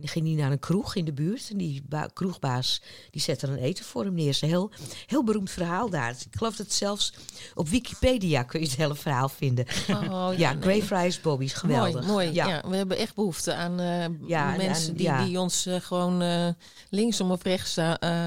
Dan 0.00 0.08
ging 0.08 0.26
hij 0.26 0.34
naar 0.34 0.50
een 0.52 0.58
kroeg 0.58 0.94
in 0.94 1.04
de 1.04 1.12
buurt. 1.12 1.48
En 1.50 1.56
die 1.56 1.82
ba- 1.88 2.08
kroegbaas 2.12 2.82
die 3.10 3.20
zette 3.22 3.46
er 3.46 3.52
een 3.52 3.58
eten 3.58 3.84
voor 3.84 4.04
hem 4.04 4.14
neer. 4.14 4.26
Het 4.26 4.34
is 4.34 4.40
een 4.42 4.48
heel, 4.48 4.70
heel 5.06 5.24
beroemd 5.24 5.50
verhaal 5.50 5.90
daar. 5.90 6.10
Ik 6.10 6.36
geloof 6.36 6.56
dat 6.56 6.72
zelfs 6.72 7.12
op 7.54 7.68
Wikipedia 7.68 8.42
kun 8.42 8.60
je 8.60 8.66
het 8.66 8.76
hele 8.76 8.94
verhaal 8.94 9.28
vinden. 9.28 9.66
Oh, 9.90 10.30
ja, 10.36 10.52
nee. 10.52 10.62
Greyfriars 10.62 11.20
Bobby 11.20 11.44
is 11.44 11.52
geweldig. 11.52 11.94
Mooi, 11.94 12.06
mooi. 12.06 12.32
Ja. 12.32 12.48
Ja. 12.48 12.62
we 12.68 12.76
hebben 12.76 12.96
echt 12.96 13.14
behoefte 13.14 13.54
aan 13.54 13.80
eh, 13.80 14.04
Ja, 14.28 14.52
en- 14.52 14.56
mensen 14.56 14.88
en- 14.90 14.96
die, 14.96 15.06
ja. 15.06 15.24
die 15.24 15.40
ons 15.40 15.66
eh, 15.66 15.80
gewoon 15.80 16.22
eh, 16.22 16.48
linksom 16.90 17.30
of 17.30 17.42
rechts 17.42 17.78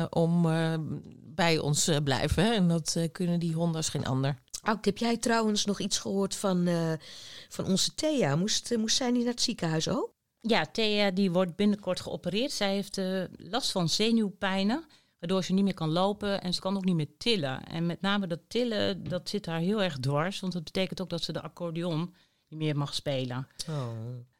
om 0.10 0.42
bij 1.36 1.60
ons 1.60 1.90
blijven. 2.04 2.44
Hè? 2.44 2.54
En 2.54 2.68
dat 2.68 2.98
kunnen 3.12 3.40
die 3.40 3.54
honden 3.54 3.76
als 3.76 3.90
geen 3.90 4.06
ander. 4.06 4.42
Auk, 4.62 4.86
heb 4.86 4.98
jij 4.98 5.18
trouwens 5.18 5.66
nog 5.66 5.80
iets 5.80 5.98
gehoord 5.98 6.36
van, 6.36 6.68
van 7.50 7.66
onze 7.66 7.96
Thea? 7.96 8.36
Moest, 8.36 8.78
moest 8.78 8.96
zij 8.96 9.12
niet 9.12 9.24
naar 9.24 9.32
het 9.34 9.42
ziekenhuis 9.42 9.90
ook? 9.90 10.13
Ja, 10.48 10.66
Thea 10.66 11.12
die 11.12 11.32
wordt 11.32 11.56
binnenkort 11.56 12.02
geopereerd. 12.02 12.52
Zij 12.52 12.74
heeft 12.74 12.98
eh, 12.98 13.24
last 13.38 13.72
van 13.72 13.88
zenuwpijnen, 13.88 14.86
waardoor 15.20 15.44
ze 15.44 15.54
niet 15.54 15.64
meer 15.64 15.74
kan 15.74 15.92
lopen 15.92 16.42
en 16.42 16.54
ze 16.54 16.62
kan 16.62 16.76
ook 16.76 16.86
niet 16.86 16.96
meer 16.96 17.18
tillen. 17.18 17.64
En 17.66 17.86
met 17.86 18.02
name 18.02 18.28
dat 18.28 18.50
tillen, 18.50 19.04
dat 19.10 19.30
zit 19.30 19.46
haar 19.46 19.60
heel 19.60 19.82
erg 19.82 20.00
dwars, 20.00 20.40
want 20.40 20.54
dat 20.54 20.64
betekent 20.64 21.02
ook 21.02 21.10
dat 21.10 21.24
ze 21.24 21.32
de 21.34 21.42
accordeon 21.42 22.16
niet 22.48 22.60
meer 22.60 22.78
mag 22.78 22.94
spelen. 22.94 23.48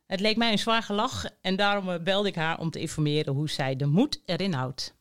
Het 0.08 0.20
leek 0.20 0.38
mij 0.38 0.52
een 0.52 0.66
zwaar 0.68 0.84
gelach 0.84 1.26
en 1.42 1.56
daarom 1.56 1.90
eh, 1.90 2.00
belde 2.00 2.28
ik 2.28 2.36
haar 2.36 2.58
om 2.60 2.70
te 2.70 2.80
informeren 2.80 3.34
hoe 3.34 3.50
zij 3.50 3.76
de 3.76 3.86
moed 3.86 4.22
erin 4.26 4.54
houdt. 4.54 4.96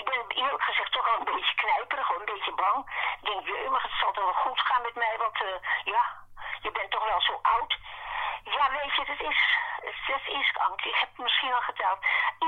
Ik 0.00 0.04
ben 0.04 0.36
eerlijk 0.42 0.62
gezegd 0.62 0.92
toch 0.92 1.06
wel 1.10 1.18
een 1.18 1.34
beetje 1.34 1.54
knijperig, 1.62 2.08
een 2.08 2.30
beetje 2.34 2.54
bang. 2.62 2.78
Ik 3.20 3.24
denk, 3.28 3.42
jee, 3.48 3.68
maar 3.72 3.82
het 3.88 3.98
zal 4.00 4.12
toch 4.12 4.24
wel 4.30 4.42
goed 4.46 4.60
gaan 4.68 4.82
met 4.82 4.96
mij, 5.04 5.16
want 5.24 5.36
eh, 5.48 5.58
ja, 5.94 6.04
je 6.64 6.70
bent 6.78 6.90
toch 6.90 7.06
wel 7.10 7.20
zo 7.28 7.34
oud. 7.56 7.72
Ja, 8.56 8.64
weet 8.78 8.94
je, 8.96 9.02
het 9.12 9.22
is, 9.32 9.40
het 9.88 10.26
is 10.40 10.48
angst. 10.66 10.86
Ik 10.86 10.98
heb 11.00 11.08
het 11.12 11.24
misschien 11.26 11.52
al 11.52 11.68
geteld. 11.70 11.98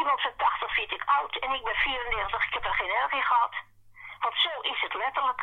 Iemand 0.01 0.21
van 0.21 0.37
80 0.37 0.75
vind 0.75 0.93
ik 0.93 1.05
oud 1.19 1.35
en 1.37 1.51
ik 1.59 1.65
ben 1.65 1.75
94, 1.75 2.47
ik 2.47 2.55
heb 2.55 2.65
er 2.65 2.75
geen 2.81 2.95
erg 3.01 3.13
in 3.13 3.29
gehad. 3.31 3.55
Want 4.25 4.37
zo 4.45 4.53
is 4.73 4.81
het 4.81 4.95
letterlijk. 4.95 5.43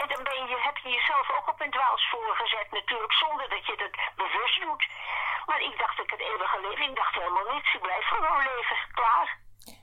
En 0.00 0.08
dan 0.12 0.22
ben 0.28 0.40
je, 0.48 0.56
heb 0.68 0.76
je 0.76 0.90
jezelf 0.98 1.26
ook 1.36 1.48
op 1.52 1.60
een 1.60 1.70
dwaalspoor 1.76 2.34
gezet 2.42 2.68
natuurlijk, 2.70 3.12
zonder 3.12 3.48
dat 3.48 3.66
je 3.66 3.74
het 3.84 3.96
bewust 4.22 4.60
doet. 4.60 4.84
Maar 5.46 5.60
ik 5.60 5.78
dacht 5.78 5.98
ik 6.04 6.10
het 6.10 6.20
eeuwige 6.20 6.60
leven, 6.60 6.88
ik 6.90 6.96
dacht 6.96 7.14
helemaal 7.14 7.52
niets. 7.54 7.74
Ik 7.74 7.82
blijf 7.82 8.04
gewoon 8.04 8.42
leven, 8.50 8.78
klaar. 8.92 9.28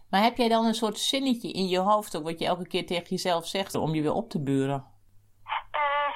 Maar 0.10 0.22
heb 0.22 0.38
jij 0.38 0.50
dan 0.50 0.66
een 0.66 0.82
soort 0.84 1.00
zinnetje 1.00 1.52
in 1.52 1.68
je 1.68 1.80
hoofd, 1.80 2.18
ook 2.18 2.24
wat 2.24 2.40
je 2.40 2.46
elke 2.46 2.68
keer 2.68 2.86
tegen 2.86 3.10
jezelf 3.10 3.46
zegt, 3.46 3.76
om 3.76 3.94
je 3.96 4.02
weer 4.02 4.14
op 4.22 4.30
te 4.30 4.44
buren? 4.44 4.80
Eh, 5.72 6.14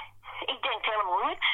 ik 0.53 0.61
denk 0.61 0.85
helemaal 0.85 1.25
niks. 1.27 1.47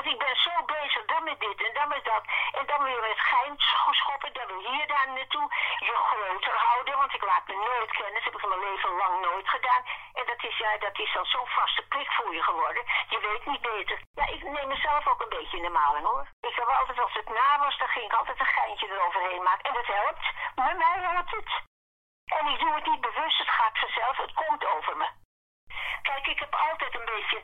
Want 0.00 0.12
ik 0.12 0.26
ben 0.26 0.36
zo 0.36 0.64
bezig, 0.64 1.04
dan 1.04 1.24
met 1.24 1.40
dit 1.40 1.62
en 1.66 1.74
dan 1.74 1.88
met 1.88 2.04
dat. 2.04 2.24
En 2.58 2.66
dan 2.66 2.82
weer 2.82 3.00
met 3.00 3.20
gein 3.20 3.54
schoppen, 4.00 4.32
dan 4.32 4.46
weer 4.46 4.70
hier 4.70 4.86
daar 4.86 5.08
naartoe. 5.08 5.46
Je 5.78 5.94
groter 6.08 6.56
houden, 6.56 6.96
want 6.96 7.14
ik 7.14 7.24
laat 7.24 7.46
me 7.46 7.54
nooit 7.54 7.90
kennen. 7.90 8.14
Dat 8.14 8.24
heb 8.24 8.34
ik 8.34 8.48
mijn 8.48 8.60
leven 8.60 8.90
lang 8.90 9.20
nooit 9.20 9.48
gedaan. 9.48 9.82
En 10.12 10.26
dat 10.26 10.42
is, 10.44 10.56
ja, 10.56 10.78
dat 10.78 10.98
is 10.98 11.12
dan 11.12 11.24
zo'n 11.24 11.46
vaste 11.46 11.82
prik 11.88 12.10
voor 12.12 12.34
je 12.34 12.42
geworden. 12.42 12.84
Je 13.08 13.18
weet 13.20 13.46
niet 13.46 13.60
beter. 13.60 13.98
Ja, 14.14 14.26
ik 14.26 14.42
neem 14.42 14.68
mezelf 14.68 15.06
ook 15.06 15.20
een 15.22 15.36
beetje 15.38 15.56
in 15.56 15.62
de 15.62 15.76
maling 15.80 16.06
hoor. 16.06 16.26
Ik 16.40 16.56
heb 16.56 16.68
altijd, 16.68 16.98
als 16.98 17.14
het 17.14 17.28
na 17.28 17.58
was, 17.58 17.78
dan 17.78 17.88
ging 17.88 18.04
ik 18.04 18.18
altijd 18.18 18.40
een 18.40 18.54
geintje 18.56 18.88
eroverheen 18.88 19.42
maken. 19.42 19.64
En 19.64 19.74
dat 19.74 19.86
helpt. 19.86 20.24
Met 20.54 20.76
mij 20.76 20.98
helpt 21.10 21.30
het. 21.30 21.50
En 22.38 22.46
ik 22.46 22.58
doe 22.58 22.74
het 22.74 22.86
niet 22.86 23.00
bewust, 23.00 23.38
het 23.38 23.48
gaat 23.48 23.78
vanzelf, 23.78 24.16
het 24.16 24.34
komt 24.34 24.66
over 24.66 24.96
me. 24.96 25.08
Kijk, 26.02 26.26
ik 26.26 26.38
heb 26.38 26.54
altijd 26.54 26.94
een 26.94 27.04
beetje. 27.04 27.42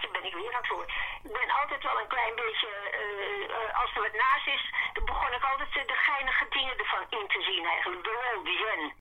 God, 0.00 0.12
ben 0.12 0.24
ik 0.24 0.34
weer 0.34 0.54
aan 0.54 0.60
het 0.62 0.68
woord. 0.68 0.90
Ik 1.22 1.32
ben 1.32 1.50
altijd 1.50 1.82
wel 1.82 2.00
een 2.00 2.14
klein 2.16 2.34
beetje. 2.34 2.68
eh, 2.68 3.44
eh, 3.56 3.80
als 3.80 3.94
er 3.94 4.02
wat 4.02 4.12
naast 4.12 4.46
is, 4.46 4.64
dan 4.92 5.04
begon 5.04 5.32
ik 5.32 5.44
altijd 5.44 5.72
de 5.72 5.94
geinige 6.08 6.46
dingen 6.48 6.78
ervan 6.78 7.06
in 7.10 7.28
te 7.28 7.42
zien, 7.42 7.64
eigenlijk. 7.66 8.04
De 8.04 8.12
lol, 8.22 8.44
die. 8.44 8.94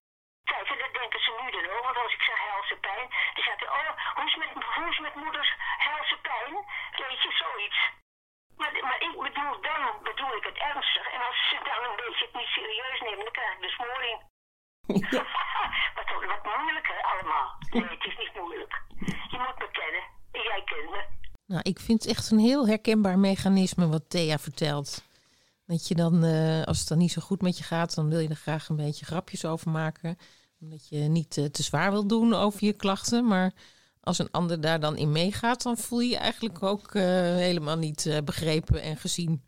Kijk, 0.43 0.69
en 0.69 0.77
dat 0.77 0.93
denken 0.93 1.19
ze 1.19 1.31
nu 1.41 1.51
dan 1.51 1.69
ook. 1.77 1.84
Want 1.84 1.97
als 1.97 2.13
ik 2.13 2.21
zeg 2.21 2.39
helse 2.39 2.75
pijn, 2.75 3.10
dan 3.34 3.43
zegt 3.43 3.60
hij: 3.60 3.69
Oh, 3.69 3.91
hoe 4.15 4.25
is 4.25 4.36
met, 4.36 4.49
hoe 4.75 4.89
is 4.89 4.99
met 4.99 5.15
moeders 5.15 5.53
helse 5.77 6.17
pijn? 6.17 6.53
Weet 6.97 7.21
je, 7.21 7.31
zoiets. 7.31 7.79
Maar, 8.58 8.71
maar 8.81 9.01
ik 9.01 9.17
bedoel, 9.21 9.62
dan 9.62 10.03
bedoel 10.03 10.36
ik 10.36 10.43
het 10.43 10.58
ernstig. 10.58 11.08
En 11.12 11.21
als 11.21 11.49
ze 11.49 11.58
dan 11.63 11.84
een 11.89 11.95
beetje 11.95 12.25
het 12.25 12.36
niet 12.36 12.47
serieus 12.47 12.99
nemen, 13.01 13.23
dan 13.23 13.31
krijg 13.34 13.53
ik 13.53 13.62
de 13.62 13.69
smoring. 13.69 14.17
wat, 15.95 16.10
wat 16.25 16.58
moeilijk 16.58 16.88
hè, 16.88 17.03
allemaal. 17.03 17.55
Nee, 17.69 17.88
het 17.88 18.05
is 18.05 18.17
niet 18.17 18.34
moeilijk. 18.36 18.81
Je 19.29 19.38
moet 19.38 19.58
me 19.58 19.69
kennen. 19.71 20.03
En 20.36 20.41
jij 20.43 20.62
kent 20.65 20.89
me. 20.91 21.04
Nou, 21.45 21.62
ik 21.63 21.80
vind 21.80 22.04
het 22.04 22.12
echt 22.12 22.32
een 22.32 22.39
heel 22.39 22.67
herkenbaar 22.67 23.19
mechanisme 23.19 23.88
wat 23.88 24.04
Thea 24.08 24.39
vertelt. 24.39 25.04
Dat 25.65 25.88
je 25.88 25.95
dan, 25.95 26.24
eh, 26.24 26.63
als 26.63 26.80
het 26.80 26.88
dan 26.88 26.98
niet 26.98 27.12
zo 27.12 27.21
goed 27.21 27.41
met 27.41 27.58
je 27.58 27.63
gaat, 27.63 27.95
dan 27.95 28.10
wil 28.10 28.19
je 28.19 28.30
er 28.30 28.36
graag 28.36 28.69
een 28.69 28.76
beetje 28.76 29.06
grapjes 29.06 29.45
over 29.45 29.71
maken. 29.71 30.17
Omdat 30.62 30.88
je 30.88 30.98
niet 30.98 31.38
eh, 31.38 31.45
te 31.45 31.63
zwaar 31.63 31.91
wil 31.91 32.08
doen 32.08 32.34
over 32.34 32.65
je 32.65 32.74
klachten. 32.74 33.28
Maar 33.28 33.54
als 34.06 34.19
een 34.19 34.32
ander 34.32 34.62
daar 34.62 34.80
dan 34.80 34.98
in 34.98 35.12
meegaat, 35.12 35.62
dan 35.62 35.78
voel 35.78 36.00
je 36.00 36.10
je 36.10 36.17
eigenlijk 36.17 36.63
ook 36.63 36.95
eh, 36.95 37.04
helemaal 37.36 37.78
niet 37.78 38.06
eh, 38.06 38.17
begrepen 38.24 38.82
en 38.82 38.98
gezien. 38.98 39.41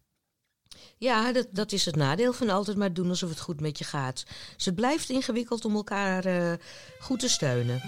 Ja, 0.97 1.32
dat, 1.32 1.47
dat 1.52 1.71
is 1.71 1.86
het 1.86 1.95
nadeel 1.95 2.34
van 2.34 2.50
altijd 2.50 2.78
maar 2.78 2.93
doen 2.93 3.10
alsof 3.10 3.30
het 3.30 3.39
goed 3.39 3.62
met 3.62 3.78
je 3.78 3.84
gaat. 3.84 4.26
Dus 4.56 4.65
het 4.65 4.76
blijft 4.76 5.10
ingewikkeld 5.10 5.65
om 5.65 5.76
elkaar 5.76 6.26
eh, 6.26 6.54
goed 7.00 7.19
te 7.19 7.30
steunen. 7.30 7.82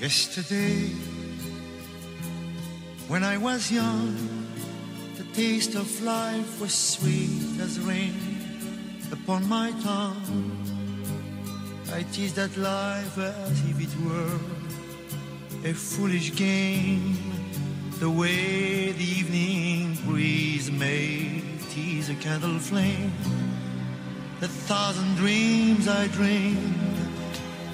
Yesterday, 0.00 0.90
when 3.06 3.22
I 3.22 3.38
was 3.38 3.70
young, 3.70 4.16
the 5.16 5.22
taste 5.34 5.76
of 5.76 6.02
life 6.02 6.60
was 6.60 6.74
sweet 6.74 7.60
as 7.60 7.78
rain 7.78 8.14
upon 9.12 9.48
my 9.48 9.70
tongue. 9.84 10.66
I 11.92 12.02
teased 12.10 12.34
that 12.36 12.56
life 12.56 13.16
as 13.18 13.60
if 13.70 13.80
it 13.80 13.94
were 14.04 14.38
a 15.64 15.72
foolish 15.72 16.34
game, 16.34 17.35
the 17.98 18.10
way 18.10 18.92
the 18.92 19.04
evening 19.04 19.96
breeze 20.04 20.70
may 20.70 21.42
tease 21.70 22.10
a 22.10 22.14
candle 22.14 22.58
flame. 22.58 23.12
The 24.40 24.48
thousand 24.48 25.16
dreams 25.16 25.88
I 25.88 26.06
dreamed 26.08 26.86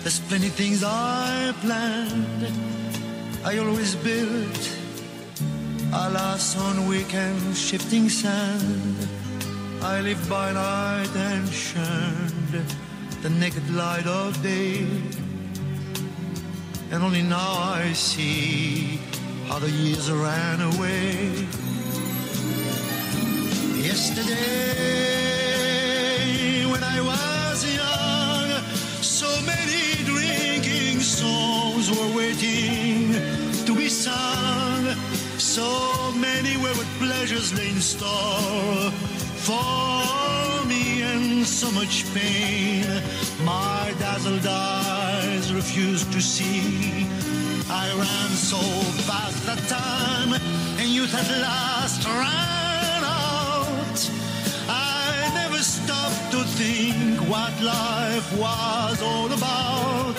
there's 0.02 0.18
plenty 0.18 0.48
things 0.48 0.82
I 0.84 1.54
planned. 1.60 2.46
I 3.44 3.58
always 3.58 3.94
built, 3.94 4.76
alas, 5.92 6.58
on 6.58 6.88
weekend 6.88 7.56
shifting 7.56 8.08
sand. 8.08 9.08
I 9.80 10.00
lived 10.00 10.28
by 10.28 10.52
night 10.52 11.14
and 11.14 11.48
shunned 11.48 12.64
the 13.22 13.30
naked 13.30 13.70
light 13.70 14.08
of 14.08 14.42
day. 14.42 14.86
And 16.90 17.04
only 17.04 17.22
now 17.22 17.52
I 17.78 17.92
see 17.92 18.98
how 19.52 19.58
the 19.58 19.70
years 19.70 20.10
ran 20.10 20.62
away. 20.62 21.46
Yesterday, 23.88 24.32
when 26.72 26.82
I 26.82 26.98
was 27.02 27.58
young, 27.82 28.48
so 29.02 29.28
many 29.42 30.04
drinking 30.04 31.00
songs 31.00 31.90
were 31.90 32.16
waiting 32.16 33.12
to 33.66 33.74
be 33.76 33.88
sung. 33.90 34.96
So 35.36 35.68
many 36.12 36.56
wayward 36.56 36.90
pleasures 36.98 37.52
lay 37.52 37.68
in 37.68 37.80
store 37.82 38.90
for 39.48 40.64
me, 40.66 41.02
and 41.02 41.46
so 41.46 41.70
much 41.72 42.06
pain 42.14 42.86
my 43.44 43.92
dazzled 43.98 44.46
eyes 44.46 45.52
refused 45.52 46.10
to 46.12 46.22
see. 46.22 47.06
I 47.74 47.88
ran 47.94 48.30
so 48.36 48.58
fast 49.08 49.46
that 49.46 49.62
time, 49.66 50.34
and 50.78 50.88
youth 50.88 51.14
at 51.14 51.28
last 51.40 52.04
ran 52.04 53.02
out. 53.02 53.98
I 54.68 55.30
never 55.32 55.56
stopped 55.56 56.32
to 56.32 56.44
think 56.60 57.18
what 57.30 57.54
life 57.62 58.28
was 58.38 59.00
all 59.02 59.32
about. 59.32 60.18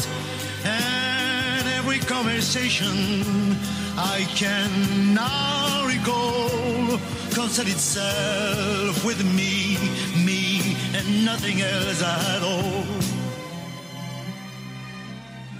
And 0.65 1.67
every 1.77 1.99
conversation 1.99 3.55
I 3.97 4.25
can 4.33 5.13
now 5.13 5.85
recall 5.85 6.97
concerned 7.37 7.69
itself 7.69 9.05
with 9.05 9.23
me, 9.35 9.77
me, 10.25 10.75
and 10.95 11.23
nothing 11.23 11.61
else 11.61 12.01
at 12.01 12.41
all. 12.41 12.83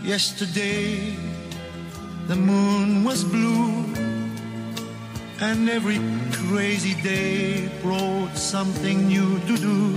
Yesterday, 0.04 1.16
the 2.28 2.36
moon 2.36 3.04
was 3.04 3.24
blue, 3.24 3.86
and 5.42 5.70
every 5.70 6.00
crazy 6.32 6.96
day 7.02 7.70
brought 7.82 8.36
something 8.36 9.08
new 9.08 9.40
to 9.40 9.58
do. 9.58 9.96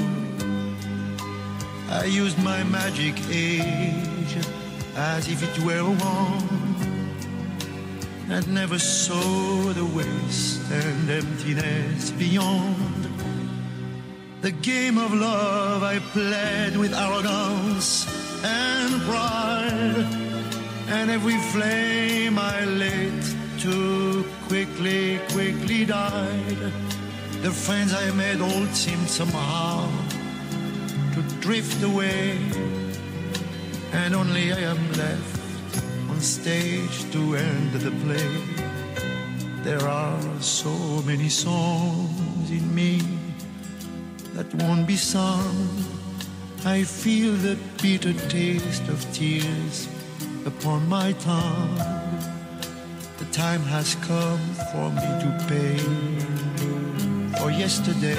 I 1.88 2.04
used 2.04 2.38
my 2.42 2.64
magic 2.64 3.14
age 3.30 4.36
as 4.96 5.28
if 5.28 5.42
it 5.42 5.64
were 5.64 5.78
a 5.78 5.84
wand 5.84 6.66
and 8.28 8.48
never 8.48 8.78
saw 8.78 9.72
the 9.72 9.84
waste 9.84 10.60
and 10.70 11.10
emptiness 11.10 12.10
beyond. 12.10 13.06
The 14.42 14.50
game 14.50 14.98
of 14.98 15.14
love 15.14 15.82
I 15.82 15.98
played 15.98 16.76
with 16.76 16.92
arrogance 16.92 18.06
and 18.44 19.00
pride, 19.02 20.15
and 20.88 21.10
every 21.10 21.38
flame 21.52 22.38
I 22.38 22.64
lit 22.64 23.24
too 23.58 24.24
quickly, 24.46 25.18
quickly 25.30 25.84
died. 25.84 26.72
The 27.42 27.50
friends 27.50 27.92
I 27.92 28.10
made 28.12 28.40
all 28.40 28.66
seemed 28.66 29.08
somehow 29.08 29.88
to 31.14 31.22
drift 31.40 31.82
away, 31.82 32.38
and 33.92 34.14
only 34.14 34.52
I 34.52 34.60
am 34.60 34.92
left 34.92 35.82
on 36.10 36.20
stage 36.20 37.10
to 37.12 37.36
end 37.36 37.72
the 37.72 37.90
play. 38.04 38.30
There 39.64 39.82
are 39.88 40.22
so 40.40 41.02
many 41.02 41.28
songs 41.28 42.50
in 42.50 42.74
me 42.74 43.02
that 44.34 44.52
won't 44.54 44.86
be 44.86 44.96
sung. 44.96 45.84
I 46.64 46.84
feel 46.84 47.32
the 47.32 47.58
bitter 47.82 48.12
taste 48.28 48.86
of 48.88 49.00
tears 49.12 49.88
upon 50.46 50.88
my 50.88 51.12
tongue. 51.14 51.76
The 53.18 53.24
time 53.32 53.62
has 53.62 53.96
come 53.96 54.38
for 54.72 54.90
me 54.90 55.08
to 55.22 55.44
pay 55.48 55.76
for 57.38 57.50
yesterday 57.50 58.14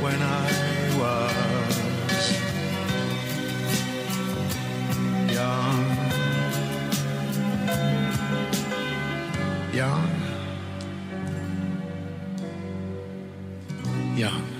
when 0.00 0.22
I 0.22 0.50
was 1.00 2.32
young, 5.30 5.96
young, 9.74 10.08
young. 14.16 14.59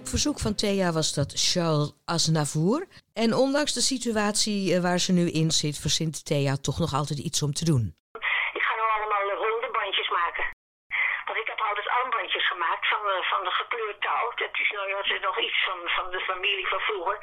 Op 0.00 0.06
verzoek 0.14 0.38
van 0.46 0.54
Thea 0.62 0.88
was 0.98 1.08
dat 1.20 1.30
Charles 1.50 1.88
Aznavour. 2.16 2.80
En 3.22 3.30
ondanks 3.44 3.72
de 3.78 3.86
situatie 3.94 4.60
eh, 4.64 4.82
waar 4.86 5.00
ze 5.06 5.12
nu 5.18 5.24
in 5.42 5.50
zit, 5.62 5.76
verzint 5.84 6.16
Thea 6.28 6.54
toch 6.66 6.78
nog 6.84 6.92
altijd 7.00 7.20
iets 7.28 7.40
om 7.46 7.52
te 7.60 7.64
doen. 7.70 7.84
Ik 8.58 8.64
ga 8.66 8.74
nu 8.80 8.84
allemaal 8.96 9.26
eh, 9.32 9.38
hondenbandjes 9.46 10.08
maken. 10.20 10.44
Want 11.26 11.38
ik 11.42 11.48
heb 11.52 11.60
altijd 11.68 11.88
armbandjes 11.98 12.46
gemaakt 12.52 12.84
van, 12.92 13.02
eh, 13.14 13.22
van 13.32 13.42
de 13.46 13.52
gekleurd 13.60 14.00
touw. 14.06 14.26
Dat 14.42 14.54
is 14.62 14.70
nou 14.76 14.86
ja, 14.90 14.96
dat 15.02 15.14
is 15.16 15.24
nog 15.28 15.38
iets 15.46 15.60
van, 15.66 15.78
van 15.96 16.06
de 16.14 16.20
familie 16.30 16.68
van 16.72 16.82
vroeger. 16.88 17.16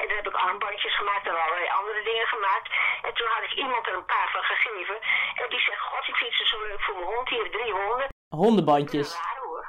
En 0.00 0.06
dan 0.08 0.16
heb 0.20 0.28
ik 0.32 0.42
armbandjes 0.48 0.94
gemaakt 1.00 1.26
en 1.28 1.36
allerlei 1.42 1.68
andere 1.78 2.02
dingen 2.08 2.28
gemaakt. 2.34 2.68
En 3.06 3.12
toen 3.16 3.30
had 3.34 3.44
ik 3.48 3.54
iemand 3.62 3.82
er 3.86 3.96
een 3.98 4.12
paar 4.14 4.30
van 4.36 4.44
gegeven. 4.52 4.98
En 5.40 5.46
die 5.52 5.62
zegt, 5.68 5.82
god, 5.90 6.04
ik 6.12 6.18
vind 6.22 6.34
ze 6.38 6.44
zo 6.52 6.58
leuk 6.68 6.82
voor 6.86 6.96
mijn 6.98 7.12
hond. 7.14 7.28
Hier 7.34 7.48
drie 7.56 7.72
honden. 7.80 8.08
Hondenbandjes. 8.42 9.10
Hoor. 9.44 9.64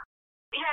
Ja, 0.63 0.72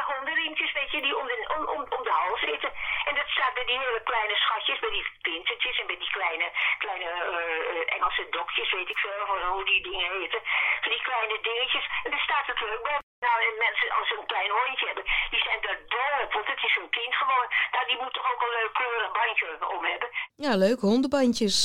hondenriempjes, 0.50 0.72
weet 0.80 0.92
je, 0.94 1.00
die 1.06 1.16
om 1.20 1.26
de, 1.30 1.36
om, 1.56 1.62
om, 1.74 1.80
om 1.96 2.02
de 2.08 2.14
hals 2.20 2.40
zitten. 2.52 2.72
En 3.08 3.14
dat 3.20 3.28
staat 3.34 3.54
bij 3.58 3.66
die 3.70 3.78
hele 3.84 4.02
kleine 4.10 4.36
schatjes, 4.44 4.78
bij 4.84 4.94
die 4.96 5.06
pintertjes 5.26 5.76
en 5.80 5.86
bij 5.90 6.00
die 6.02 6.12
kleine, 6.18 6.46
kleine 6.84 7.08
eh, 7.10 7.60
eh, 7.70 7.94
Engelse 7.96 8.24
dokjes, 8.38 8.70
weet 8.78 8.90
ik 8.94 9.00
veel, 9.04 9.26
van 9.30 9.40
hoe 9.54 9.64
die 9.72 9.82
dingen 9.88 10.10
heten. 10.16 10.40
Van 10.82 10.90
die 10.94 11.06
kleine 11.08 11.36
dingetjes. 11.48 11.86
En 12.04 12.10
daar 12.10 12.26
staat 12.28 12.46
het 12.50 12.60
leuk 12.68 12.82
bij. 12.86 12.98
Nou, 13.26 13.38
en 13.48 13.54
mensen, 13.66 13.88
als 13.98 14.08
ze 14.08 14.14
een 14.18 14.32
klein 14.32 14.52
hondje 14.58 14.86
hebben, 14.90 15.06
die 15.32 15.42
zijn 15.46 15.60
daar 15.66 15.80
dol 15.94 16.14
op, 16.22 16.32
want 16.36 16.46
het 16.52 16.62
is 16.68 16.74
een 16.80 16.90
kind 16.98 17.14
gewoon. 17.22 17.48
Nou, 17.74 17.84
die 17.90 17.98
moet 18.02 18.14
toch 18.16 18.28
ook 18.32 18.42
een 18.44 18.56
leuk 18.58 18.72
kleurig 18.78 19.12
bandje 19.18 19.46
om 19.76 19.82
hebben. 19.92 20.08
Ja, 20.46 20.52
leuk, 20.64 20.80
hondenbandjes. 20.88 21.56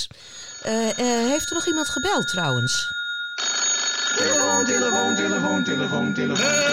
Eh, 0.72 0.90
eh, 1.04 1.22
heeft 1.32 1.48
er 1.50 1.58
nog 1.60 1.68
iemand 1.72 1.90
gebeld 1.98 2.28
trouwens? 2.36 2.74
Telefoon, 4.18 4.66
telefoon, 4.66 5.16
telefoon, 5.16 5.64
telefoon, 5.64 5.64
telefoon, 5.64 6.14
telefoon, 6.14 6.65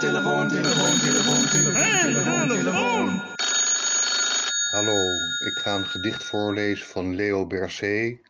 telefoon, 0.00 0.48
telefoon, 0.48 0.98
telefoon, 0.98 2.48
telefoon. 2.48 3.22
Hallo, 4.70 5.14
ik 5.46 5.58
ga 5.58 5.74
een 5.74 5.84
gedicht 5.84 6.24
voorlezen 6.24 6.86
van 6.86 7.14
Leo 7.14 7.46
Bercé, 7.46 8.20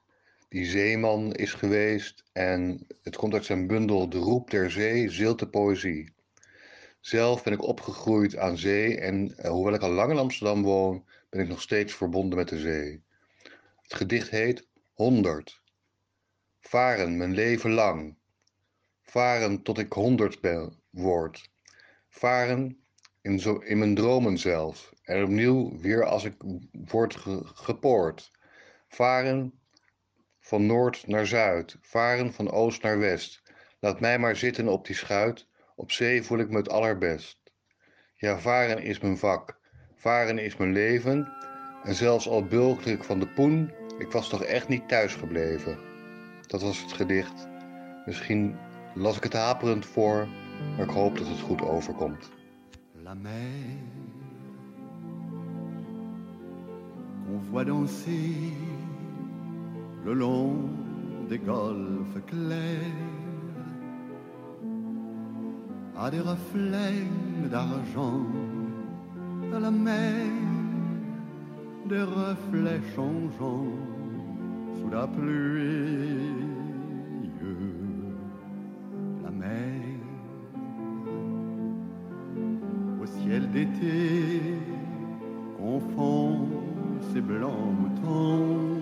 die 0.48 0.64
zeeman 0.64 1.32
is 1.32 1.54
geweest 1.54 2.24
en 2.32 2.86
het 3.02 3.16
komt 3.16 3.34
uit 3.34 3.44
zijn 3.44 3.66
bundel 3.66 4.08
De 4.08 4.18
Roep 4.18 4.50
der 4.50 4.70
Zee, 4.70 5.10
zilte 5.10 5.48
poëzie. 5.48 6.12
Zelf 7.00 7.42
ben 7.42 7.52
ik 7.52 7.62
opgegroeid 7.62 8.36
aan 8.36 8.58
zee 8.58 9.00
en 9.00 9.34
eh, 9.36 9.50
hoewel 9.50 9.74
ik 9.74 9.82
al 9.82 9.90
lang 9.90 10.10
in 10.10 10.18
Amsterdam 10.18 10.62
woon, 10.62 11.04
ben 11.28 11.40
ik 11.40 11.48
nog 11.48 11.62
steeds 11.62 11.94
verbonden 11.94 12.38
met 12.38 12.48
de 12.48 12.58
zee. 12.58 13.02
Het 13.82 13.94
gedicht 13.94 14.30
heet 14.30 14.66
100. 14.94 15.60
Varen 16.60 17.16
mijn 17.16 17.34
leven 17.34 17.72
lang. 17.72 18.16
Varen 19.02 19.62
tot 19.62 19.78
ik 19.78 19.92
honderd 19.92 20.40
ben, 20.40 20.78
word. 20.90 21.48
Varen 22.10 22.84
in, 23.22 23.40
zo, 23.40 23.54
in 23.54 23.78
mijn 23.78 23.94
dromen 23.94 24.38
zelf. 24.38 24.92
En 25.02 25.22
opnieuw 25.22 25.78
weer 25.80 26.04
als 26.04 26.24
ik 26.24 26.34
word 26.72 27.16
ge- 27.16 27.42
gepoord. 27.44 28.30
Varen 28.88 29.60
van 30.40 30.66
noord 30.66 31.06
naar 31.06 31.26
zuid. 31.26 31.76
Varen 31.80 32.32
van 32.32 32.50
oost 32.50 32.82
naar 32.82 32.98
west. 32.98 33.42
Laat 33.80 34.00
mij 34.00 34.18
maar 34.18 34.36
zitten 34.36 34.68
op 34.68 34.86
die 34.86 34.96
schuit. 34.96 35.46
Op 35.76 35.90
zee 35.90 36.22
voel 36.22 36.38
ik 36.38 36.50
me 36.50 36.56
het 36.56 36.68
allerbest. 36.68 37.38
Ja, 38.16 38.38
varen 38.38 38.82
is 38.82 39.00
mijn 39.00 39.18
vak. 39.18 39.58
Varen 39.94 40.38
is 40.38 40.56
mijn 40.56 40.72
leven. 40.72 41.32
En 41.82 41.94
zelfs 41.94 42.28
al 42.28 42.44
bulkte 42.44 42.90
ik 42.90 43.04
van 43.04 43.18
de 43.20 43.28
poen, 43.28 43.72
ik 43.98 44.10
was 44.10 44.28
toch 44.28 44.44
echt 44.44 44.68
niet 44.68 44.88
thuis 44.88 45.14
gebleven. 45.14 45.78
Dat 46.46 46.62
was 46.62 46.82
het 46.82 46.92
gedicht. 46.92 47.48
Misschien 48.06 48.56
las 48.94 49.16
ik 49.16 49.22
het 49.22 49.32
haperend 49.32 49.86
voor, 49.86 50.28
ik 50.78 50.90
hoop 50.90 51.18
dat 51.18 51.26
het 51.26 51.40
goed 51.40 51.62
overkomt. 51.62 52.30
La 53.02 53.14
mer 53.14 53.78
qu'on 57.26 57.40
voit 57.50 57.66
danser 57.66 58.52
le 60.04 60.14
long 60.14 60.56
des 61.28 61.40
golfes 61.46 62.22
clairs 62.26 63.20
a 65.96 66.10
des 66.10 66.20
reflets 66.20 67.06
d'argent 67.50 68.26
à 69.54 69.58
la 69.60 69.70
mer 69.70 70.26
des 71.88 72.02
reflets 72.02 72.80
changeants 72.94 73.76
sous 74.76 74.90
la 74.90 75.06
pluie 75.06 76.39
confond 85.58 86.48
ses 87.12 87.20
blancs 87.20 87.74
moutons 87.80 88.80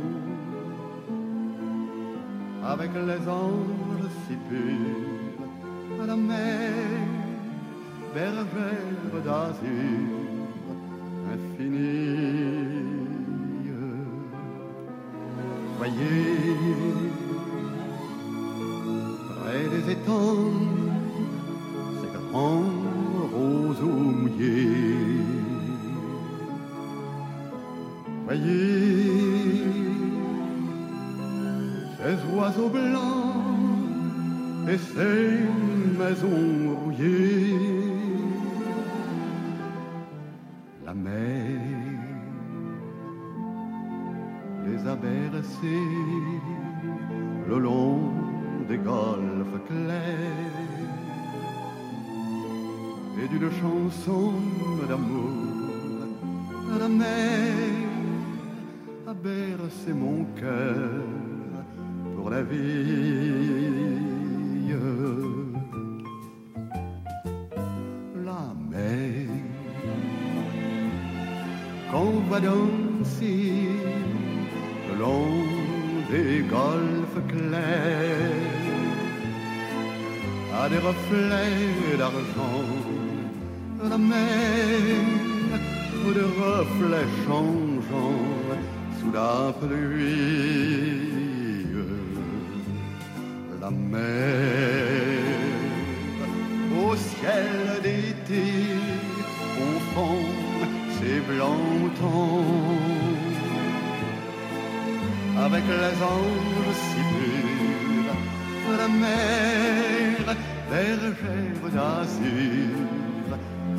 avec 2.65 2.91
les 2.95 3.29
anges 3.29 4.11
si 4.27 4.35
purs 4.49 6.03
à 6.03 6.07
la 6.07 6.17
mer, 6.17 6.73
bergère 8.15 9.23
d'azur 9.25 10.19
infinie. 11.33 12.89
Voyez 15.79 16.37
près 19.31 19.65
des 19.75 19.93
étangs 19.93 20.53
ces 22.01 22.11
grands 22.33 22.68
Voyez 28.29 29.65
ces 31.97 32.37
oiseaux 32.37 32.69
blancs 32.69 34.69
et 34.69 34.77
ces 34.77 35.39
maisons 35.99 36.77
rouillées. 36.85 37.57
La 40.85 40.93
mer 40.93 41.57
les 44.67 44.87
a 44.87 44.95
bercés 44.95 45.89
le 47.49 47.59
long 47.59 48.13
des 48.69 48.77
golfes 48.77 49.59
clairs 49.69 50.69
et 53.23 53.29
d'une 53.29 53.51
chanson 53.63 54.35
d'amour 54.87 55.49
la 56.79 56.89
mer 56.89 57.28
bercé 59.69 59.93
mon 59.93 60.25
cœur 60.41 61.05
pour 62.17 62.31
la 62.31 62.43
vie. 62.43 63.69
La 68.25 68.45
mer 68.71 69.27
qu'on 71.91 72.13
voit 72.29 72.41
danser 72.41 73.69
le 74.89 74.95
long 75.03 75.33
des 76.13 76.33
golfes 76.57 77.21
clairs 77.33 78.45
à 80.61 80.69
des 80.69 80.83
reflets 80.91 81.97
d'argent. 81.99 82.65
La 83.91 83.99
mer 83.99 85.05
de 86.17 86.25
reflets 86.43 87.11
changeants 87.27 87.68
sous 89.09 89.15
la 89.15 89.53
pluie. 89.53 91.07
La 93.61 93.71
mer 93.71 94.01
au 96.81 96.97
ciel 96.97 97.83
d'été 97.83 98.45
confond 99.57 100.23
ses 101.01 101.21
blancs 101.21 101.67
moutons 101.81 102.45
avec 105.45 105.65
les 105.65 105.97
anges 106.15 106.79
si 106.89 107.03
purs. 107.15 108.19
La 108.79 108.89
mer 108.89 110.37
bergère 110.71 111.67
d'azur 111.75 112.77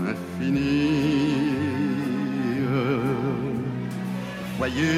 infinie. 0.10 1.39
Voyez 4.72 4.94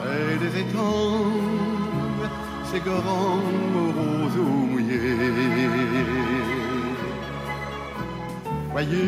près 0.00 0.36
des 0.42 0.60
étangs 0.60 1.52
ces 2.72 2.80
grands 2.80 3.42
roseaux 3.96 4.66
mouillés. 4.70 5.16
Voyez 8.72 8.98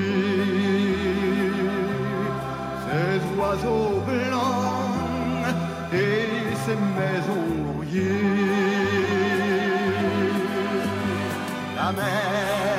ces 2.84 3.40
oiseaux 3.40 4.02
blancs 4.06 5.56
et 5.92 6.54
ces 6.64 6.78
maisons 6.98 7.72
rouillées. 7.74 8.20
La 11.76 11.92
mer 11.92 12.73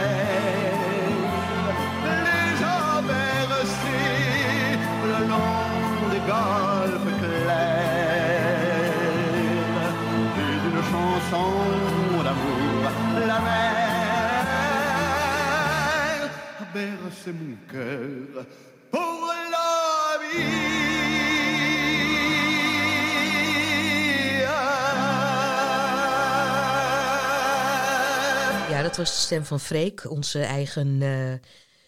Ja, 28.69 28.81
dat 28.83 28.97
was 28.97 29.15
de 29.15 29.21
stem 29.21 29.45
van 29.45 29.59
Freek, 29.59 30.09
onze 30.09 30.39
eigen 30.39 31.01
eh 31.01 31.33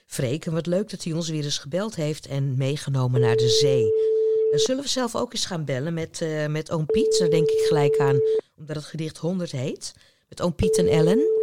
Freek. 0.08 0.45
En 0.45 0.53
wat 0.53 0.65
leuk 0.65 0.89
dat 0.89 1.03
hij 1.03 1.13
ons 1.13 1.30
weer 1.30 1.43
eens 1.43 1.58
gebeld 1.58 1.95
heeft 1.95 2.27
en 2.27 2.58
meegenomen 2.58 3.21
naar 3.21 3.36
de 3.36 3.49
zee. 3.49 3.84
En 4.51 4.60
zullen 4.60 4.84
we 4.84 4.89
zelf 4.89 5.15
ook 5.15 5.34
eens 5.34 5.45
gaan 5.45 5.65
bellen 5.65 5.93
met, 5.93 6.21
eh, 6.21 6.45
met 6.45 6.71
oom 6.71 6.86
Piet? 6.86 7.19
Daar 7.19 7.30
denk 7.30 7.49
ik 7.49 7.65
gelijk 7.67 7.97
aan, 7.97 8.19
omdat 8.58 8.75
het 8.75 8.86
gedicht 8.86 9.17
100 9.17 9.51
heet. 9.51 9.93
Met 10.30 10.41
oom 10.41 10.56
Piet 10.56 10.77
en 10.77 10.88
Ellen. 10.88 11.37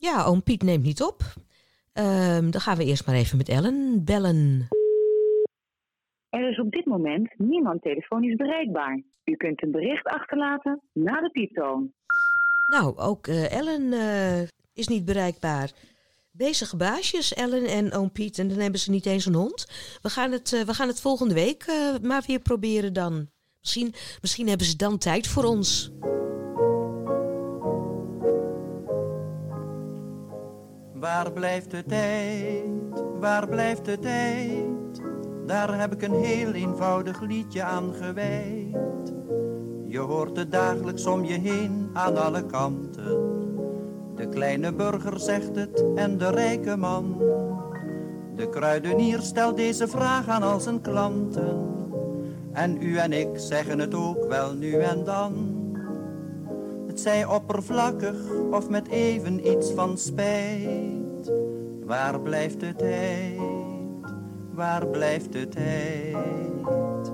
Ja, 0.00 0.24
oom 0.24 0.42
Piet 0.42 0.62
neemt 0.62 0.84
niet 0.84 1.02
op. 1.02 1.22
Ehm, 1.92 2.50
dan 2.50 2.60
gaan 2.60 2.76
we 2.76 2.84
eerst 2.84 3.06
maar 3.06 3.14
even 3.14 3.36
met 3.36 3.48
Ellen 3.48 4.04
bellen. 4.04 4.68
Er 6.28 6.50
is 6.50 6.58
op 6.58 6.70
dit 6.70 6.86
moment 6.86 7.38
niemand 7.38 7.82
telefonisch 7.82 8.36
bereikbaar. 8.36 9.02
U 9.24 9.36
kunt 9.36 9.62
een 9.62 9.70
bericht 9.70 10.06
achterlaten 10.06 10.80
na 10.92 11.20
de 11.20 11.30
pieptoon. 11.30 11.92
Nou, 12.66 12.96
ook 12.96 13.26
eh, 13.26 13.52
Ellen 13.52 13.92
eh, 13.92 14.42
is 14.74 14.88
niet 14.88 15.04
bereikbaar. 15.04 15.70
Bezige 16.30 16.76
baasjes, 16.76 17.34
Ellen 17.34 17.66
en 17.66 17.92
oom 17.92 18.12
Piet. 18.12 18.38
En 18.38 18.48
dan 18.48 18.58
hebben 18.58 18.80
ze 18.80 18.90
niet 18.90 19.06
eens 19.06 19.26
een 19.26 19.34
hond. 19.34 19.66
We 20.02 20.08
gaan 20.08 20.32
het, 20.32 20.52
eh, 20.52 20.60
we 20.60 20.74
gaan 20.74 20.88
het 20.88 21.00
volgende 21.00 21.34
week 21.34 21.66
maar 22.02 22.24
weer 22.26 22.40
proberen 22.40 22.92
dan. 22.92 23.30
Misschien, 23.60 23.94
misschien 24.20 24.48
hebben 24.48 24.66
ze 24.66 24.76
dan 24.76 24.98
tijd 24.98 25.28
voor 25.28 25.44
ons. 25.44 25.92
Waar 31.00 31.32
blijft 31.32 31.70
de 31.70 31.84
tijd? 31.84 32.64
Waar 33.20 33.48
blijft 33.48 33.84
de 33.84 33.98
tijd? 33.98 35.02
Daar 35.46 35.78
heb 35.78 35.92
ik 35.92 36.02
een 36.02 36.14
heel 36.14 36.52
eenvoudig 36.52 37.20
liedje 37.20 37.62
aan 37.62 37.94
gewijd. 37.94 39.12
Je 39.86 39.98
hoort 39.98 40.36
het 40.36 40.52
dagelijks 40.52 41.06
om 41.06 41.24
je 41.24 41.38
heen 41.38 41.90
aan 41.92 42.16
alle 42.16 42.46
kanten. 42.46 43.18
De 44.16 44.28
kleine 44.28 44.72
burger 44.72 45.20
zegt 45.20 45.56
het 45.56 45.84
en 45.94 46.18
de 46.18 46.30
rijke 46.30 46.76
man. 46.76 47.18
De 48.36 48.48
kruidenier 48.50 49.20
stelt 49.20 49.56
deze 49.56 49.88
vraag 49.88 50.28
aan 50.28 50.42
al 50.42 50.60
zijn 50.60 50.80
klanten. 50.80 51.68
En 52.52 52.82
u 52.82 52.96
en 52.96 53.12
ik 53.12 53.28
zeggen 53.34 53.78
het 53.78 53.94
ook 53.94 54.24
wel 54.28 54.54
nu 54.54 54.72
en 54.72 55.04
dan. 55.04 55.59
Zij 57.00 57.24
oppervlakkig 57.24 58.16
of 58.50 58.68
met 58.68 58.88
even 58.88 59.50
iets 59.50 59.70
van 59.70 59.98
spijt. 59.98 61.32
Waar 61.84 62.20
blijft 62.20 62.60
de 62.60 62.74
tijd? 62.76 63.40
Waar 64.54 64.86
blijft 64.86 65.32
de 65.32 65.48
tijd? 65.48 67.12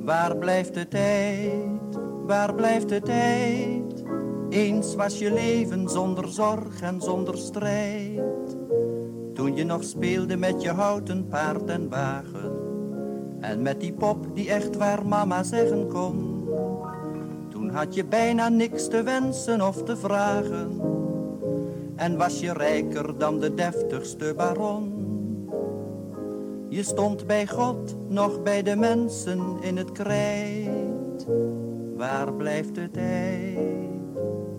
Waar 0.00 0.36
blijft 0.36 0.74
de 0.74 0.88
tijd? 0.88 1.98
Waar 2.26 2.54
blijft 2.54 2.88
de 2.88 3.00
tijd? 3.00 4.04
Eens 4.48 4.94
was 4.94 5.18
je 5.18 5.32
leven 5.32 5.88
zonder 5.88 6.28
zorg 6.28 6.80
en 6.82 7.00
zonder 7.00 7.38
strijd. 7.38 8.56
Toen 9.34 9.56
je 9.56 9.64
nog 9.64 9.84
speelde 9.84 10.36
met 10.36 10.62
je 10.62 10.70
houten 10.70 11.26
paard 11.28 11.70
en 11.70 11.88
wagen. 11.88 12.52
En 13.40 13.62
met 13.62 13.80
die 13.80 13.92
pop 13.92 14.26
die 14.34 14.50
echt 14.50 14.76
waar 14.76 15.06
mama 15.06 15.42
zeggen 15.42 15.88
kon. 15.88 16.37
Had 17.72 17.94
je 17.94 18.04
bijna 18.04 18.48
niks 18.48 18.88
te 18.88 19.02
wensen 19.02 19.66
of 19.66 19.82
te 19.82 19.96
vragen. 19.96 20.80
En 21.96 22.16
was 22.16 22.40
je 22.40 22.52
rijker 22.52 23.18
dan 23.18 23.40
de 23.40 23.54
deftigste 23.54 24.34
baron. 24.36 24.92
Je 26.68 26.82
stond 26.82 27.26
bij 27.26 27.46
God, 27.46 27.96
nog 28.08 28.42
bij 28.42 28.62
de 28.62 28.76
mensen 28.76 29.56
in 29.60 29.76
het 29.76 29.92
krijt. 29.92 31.26
Waar 31.96 32.32
blijft 32.32 32.74
de 32.74 32.90
tijd? 32.90 33.58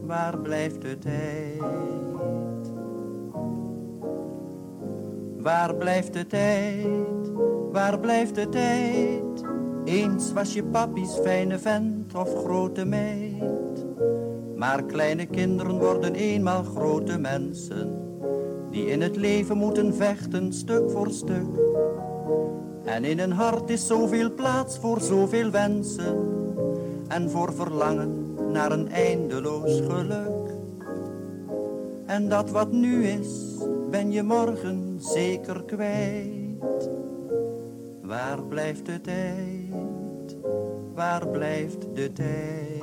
Waar 0.05 0.37
blijft 0.37 0.81
de 0.81 0.97
tijd? 0.97 1.61
Waar 5.37 5.75
blijft 5.75 6.13
de 6.13 6.27
tijd? 6.27 6.85
Waar 7.71 7.99
blijft 7.99 8.35
de 8.35 8.49
tijd? 8.49 9.28
Eens 9.89 10.33
was 10.33 10.53
je 10.53 10.63
papies 10.63 11.17
fijne 11.23 11.59
vent 11.59 12.15
of 12.15 12.43
grote 12.43 12.85
meid. 12.85 13.85
Maar 14.55 14.83
kleine 14.83 15.25
kinderen 15.25 15.79
worden 15.79 16.15
eenmaal 16.15 16.63
grote 16.63 17.17
mensen. 17.17 17.97
Die 18.71 18.85
in 18.85 19.01
het 19.01 19.15
leven 19.15 19.57
moeten 19.57 19.95
vechten 19.95 20.53
stuk 20.53 20.89
voor 20.89 21.11
stuk. 21.11 21.59
En 22.83 23.03
in 23.03 23.19
een 23.19 23.31
hart 23.31 23.69
is 23.69 23.87
zoveel 23.87 24.33
plaats 24.33 24.77
voor 24.77 25.01
zoveel 25.01 25.49
wensen. 25.49 26.17
En 27.07 27.29
voor 27.29 27.53
verlangen 27.53 28.35
naar 28.51 28.71
een 28.71 28.91
eindeloos 28.91 29.81
geluk. 29.81 30.49
En 32.05 32.29
dat 32.29 32.49
wat 32.49 32.71
nu 32.71 33.05
is, 33.05 33.57
ben 33.89 34.11
je 34.11 34.23
morgen 34.23 34.95
zeker 34.97 35.63
kwijt. 35.63 36.89
Waar 38.01 38.43
blijft 38.43 38.85
de 38.85 39.01
tijd? 39.01 39.88
Waar 40.99 41.27
blijft 41.27 41.95
de 41.95 42.11
tijd? 42.13 42.81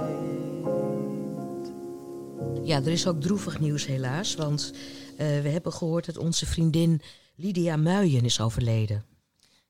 Ja, 2.66 2.76
er 2.76 2.88
is 2.88 3.06
ook 3.06 3.20
droevig 3.20 3.60
nieuws 3.60 3.86
helaas. 3.86 4.34
Want 4.34 4.72
eh, 5.16 5.16
we 5.16 5.48
hebben 5.48 5.72
gehoord 5.72 6.06
dat 6.06 6.18
onze 6.18 6.46
vriendin 6.46 7.00
Lydia 7.34 7.76
Muijen 7.76 8.24
is 8.24 8.40
overleden. 8.40 9.04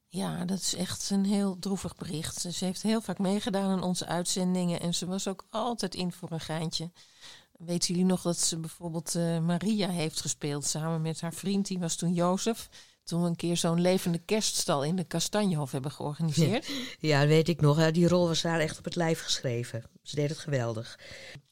Ja, 0.06 0.44
dat 0.44 0.58
is 0.58 0.74
echt 0.74 1.10
een 1.10 1.24
heel 1.24 1.58
droevig 1.58 1.96
bericht. 1.96 2.40
Ze 2.40 2.64
heeft 2.64 2.82
heel 2.82 3.00
vaak 3.00 3.18
meegedaan 3.18 3.70
aan 3.70 3.82
onze 3.82 4.06
uitzendingen 4.06 4.80
en 4.80 4.94
ze 4.94 5.06
was 5.06 5.28
ook 5.28 5.46
altijd 5.50 5.94
in 5.94 6.12
voor 6.12 6.30
een 6.30 6.40
geintje. 6.40 6.90
Weten 7.52 7.88
jullie 7.88 8.10
nog 8.10 8.22
dat 8.22 8.38
ze 8.38 8.58
bijvoorbeeld 8.58 9.14
eh, 9.14 9.38
Maria 9.38 9.88
heeft 9.88 10.20
gespeeld 10.20 10.64
samen 10.64 11.02
met 11.02 11.20
haar 11.20 11.34
vriend, 11.34 11.66
die 11.66 11.78
was 11.78 11.96
toen 11.96 12.14
Jozef. 12.14 12.68
Toen 13.06 13.22
we 13.22 13.28
een 13.28 13.36
keer 13.36 13.56
zo'n 13.56 13.80
levende 13.80 14.18
kerststal 14.24 14.84
in 14.84 14.96
de 14.96 15.04
Kastanjehof 15.04 15.72
hebben 15.72 15.90
georganiseerd. 15.90 16.68
Ja, 16.98 17.26
weet 17.26 17.48
ik 17.48 17.60
nog. 17.60 17.76
hè. 17.76 17.90
Die 17.90 18.08
rol 18.08 18.26
was 18.26 18.42
haar 18.42 18.60
echt 18.60 18.78
op 18.78 18.84
het 18.84 18.96
lijf 18.96 19.20
geschreven. 19.22 19.84
Ze 20.02 20.14
deed 20.14 20.28
het 20.28 20.38
geweldig. 20.38 20.98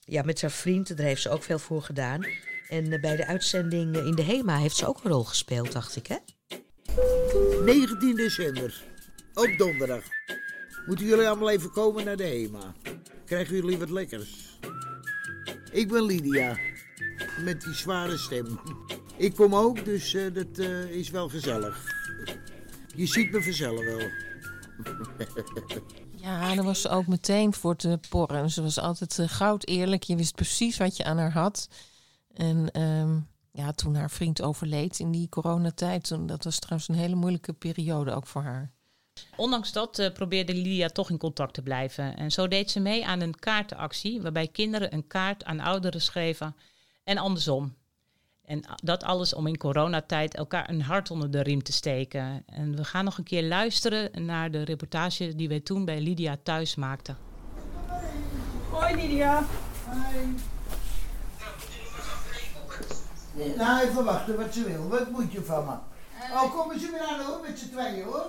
Ja, 0.00 0.22
met 0.22 0.40
haar 0.40 0.50
vriend, 0.50 0.96
daar 0.96 1.06
heeft 1.06 1.22
ze 1.22 1.30
ook 1.30 1.42
veel 1.42 1.58
voor 1.58 1.82
gedaan. 1.82 2.26
En 2.68 2.92
eh, 2.92 3.00
bij 3.00 3.16
de 3.16 3.26
uitzending 3.26 3.96
eh, 3.96 4.06
in 4.06 4.14
de 4.14 4.22
HEMA 4.22 4.58
heeft 4.58 4.76
ze 4.76 4.86
ook 4.86 5.04
een 5.04 5.10
rol 5.10 5.24
gespeeld, 5.24 5.72
dacht 5.72 5.96
ik, 5.96 6.06
hè? 6.06 6.16
19 7.64 8.14
december, 8.16 8.82
op 9.34 9.54
donderdag. 9.58 10.04
Moeten 10.86 11.06
jullie 11.06 11.28
allemaal 11.28 11.50
even 11.50 11.70
komen 11.70 12.04
naar 12.04 12.16
de 12.16 12.24
HEMA. 12.24 12.74
Krijgen 13.24 13.54
jullie 13.54 13.78
wat 13.78 13.90
lekkers. 13.90 14.58
Ik 15.72 15.88
ben 15.88 16.02
Lydia, 16.02 16.58
met 17.44 17.60
die 17.60 17.74
zware 17.74 18.18
stem. 18.18 18.60
Ik 19.16 19.34
kom 19.34 19.54
ook, 19.54 19.84
dus 19.84 20.14
eh, 20.14 20.34
dat 20.34 20.58
eh, 20.58 20.90
is 20.90 21.10
wel 21.10 21.28
gezellig. 21.28 21.84
Je 22.96 23.06
ziet 23.06 23.32
me 23.32 23.42
vanzelf 23.42 23.80
wel. 23.84 24.08
Ja, 26.24 26.54
daar 26.54 26.64
was 26.64 26.80
ze 26.80 26.88
ook 26.88 27.06
meteen 27.06 27.54
voor 27.54 27.76
te 27.76 27.98
porren. 28.08 28.50
Ze 28.50 28.62
was 28.62 28.78
altijd 28.78 29.18
eh, 29.18 29.28
goud 29.28 29.66
eerlijk. 29.66 30.02
Je 30.02 30.16
wist 30.16 30.34
precies 30.34 30.76
wat 30.76 30.96
je 30.96 31.04
aan 31.04 31.18
haar 31.18 31.32
had. 31.32 31.68
En 32.34 32.70
ehm, 32.70 33.18
ja, 33.52 33.72
toen 33.72 33.94
haar 33.94 34.10
vriend 34.10 34.42
overleed 34.42 34.98
in 34.98 35.10
die 35.10 35.28
coronatijd, 35.28 36.04
toen, 36.04 36.26
dat 36.26 36.44
was 36.44 36.58
trouwens 36.58 36.88
een 36.88 36.94
hele 36.94 37.14
moeilijke 37.14 37.52
periode 37.52 38.12
ook 38.12 38.26
voor 38.26 38.42
haar. 38.42 38.72
Ondanks 39.36 39.72
dat 39.72 39.98
eh, 39.98 40.12
probeerde 40.12 40.54
Lydia 40.54 40.88
toch 40.88 41.10
in 41.10 41.18
contact 41.18 41.54
te 41.54 41.62
blijven. 41.62 42.16
En 42.16 42.30
zo 42.30 42.48
deed 42.48 42.70
ze 42.70 42.80
mee 42.80 43.06
aan 43.06 43.20
een 43.20 43.38
kaartenactie 43.38 44.22
waarbij 44.22 44.48
kinderen 44.48 44.94
een 44.94 45.06
kaart 45.06 45.44
aan 45.44 45.60
ouderen 45.60 46.00
schreven 46.00 46.56
en 47.04 47.18
andersom. 47.18 47.74
En 48.44 48.64
dat 48.82 49.02
alles 49.04 49.34
om 49.34 49.46
in 49.46 49.56
coronatijd 49.56 50.34
elkaar 50.34 50.68
een 50.68 50.82
hart 50.82 51.10
onder 51.10 51.30
de 51.30 51.42
riem 51.42 51.62
te 51.62 51.72
steken. 51.72 52.42
En 52.46 52.76
we 52.76 52.84
gaan 52.84 53.04
nog 53.04 53.18
een 53.18 53.24
keer 53.24 53.42
luisteren 53.42 54.24
naar 54.24 54.50
de 54.50 54.62
reportage 54.62 55.34
die 55.34 55.48
wij 55.48 55.60
toen 55.60 55.84
bij 55.84 56.00
Lydia 56.00 56.36
thuis 56.42 56.74
maakten. 56.74 57.16
Hoi 58.70 58.94
Lydia. 58.94 59.44
Nou, 63.56 63.82
even 63.82 64.04
wachten 64.04 64.36
wat 64.36 64.54
ze 64.54 64.64
wil. 64.64 64.88
Wat 64.88 65.10
moet 65.10 65.32
je 65.32 65.42
van 65.42 65.64
me? 65.64 65.72
Oh, 66.32 66.54
komen 66.54 66.80
ze 66.80 66.90
weer 66.90 67.00
aan 67.00 67.20
hoor, 67.20 67.40
met 67.46 67.58
z'n 67.58 67.70
tweeën 67.70 68.04
hoor. 68.04 68.26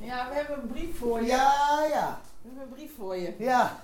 Ja, 0.00 0.28
we 0.28 0.34
hebben 0.34 0.62
een 0.62 0.68
brief 0.68 0.98
voor 0.98 1.20
je. 1.20 1.26
Ja, 1.26 1.84
ja. 1.90 2.20
We 2.42 2.48
hebben 2.48 2.62
een 2.62 2.74
brief 2.74 2.90
voor 2.96 3.16
je. 3.16 3.34
Ja. 3.38 3.82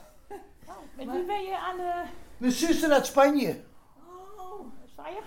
Met 0.97 1.11
wie 1.11 1.25
ben 1.25 1.43
je 1.43 1.59
aan 1.59 1.77
de... 1.77 2.03
Mijn 2.37 2.53
zuster 2.53 2.93
uit 2.93 3.07
Spanje. 3.07 3.61
Oh, 4.39 4.67
Spanje? 4.93 5.21